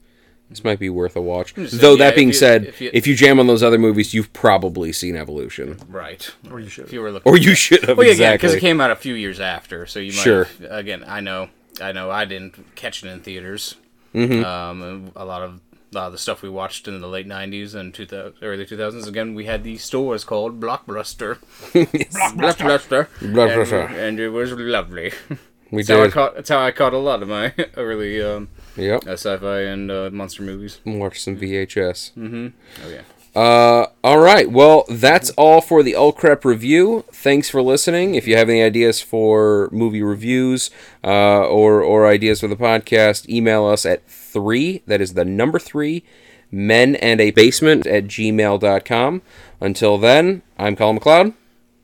[0.51, 1.55] this might be worth a watch.
[1.55, 3.63] Though saying, yeah, that being if you- said, if if you- you, jam on those
[3.63, 5.79] other movies, you've probably seen Evolution.
[5.89, 6.31] Right.
[6.51, 6.85] Or you should.
[6.85, 8.97] If you were looking Or you should have, Well, yeah, because it came out a
[8.97, 10.23] few years after, so you might.
[10.23, 10.45] Sure.
[10.45, 11.49] have- again, I know,
[11.81, 13.77] I know, I didn't catch it in theaters.
[14.15, 14.45] Mm-hmm.
[14.45, 15.61] Um, a lot of
[15.93, 19.09] a lot of the stuff we watched in the late '90s and 2000, early 2000s.
[19.09, 21.39] Again, we had these stores called Blockbuster.
[21.73, 23.09] Blockbuster.
[23.21, 23.87] Blockbuster.
[23.89, 25.13] And, and it was lovely.
[25.71, 26.13] we That's how, I did.
[26.13, 29.07] caught, that's how I caught a lot of my early um, Yep.
[29.07, 30.81] uh, sci-fi and uh, monster movies.
[30.85, 32.13] Watch some VHS.
[32.15, 32.49] Mm-hmm.
[32.85, 33.03] Oh yeah.
[33.33, 34.51] Uh, all right.
[34.51, 37.05] Well, that's all for the Ulcrep review.
[37.13, 38.17] Thanks for listening.
[38.17, 40.71] If you have any ideas for movie reviews
[41.05, 44.83] uh, or or ideas for the podcast, email us at three.
[44.87, 46.03] That is the number three.
[46.51, 49.23] Men and a basement at gmail.com.
[49.61, 51.35] Until then, I'm Colin McLeod,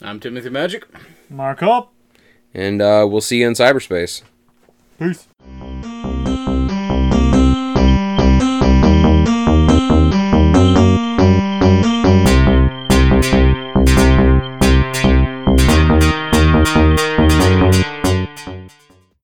[0.03, 0.84] I'm Timothy Magic.
[1.30, 1.93] Mark up.
[2.55, 4.23] And uh, we'll see you in cyberspace.
[4.99, 5.27] Peace.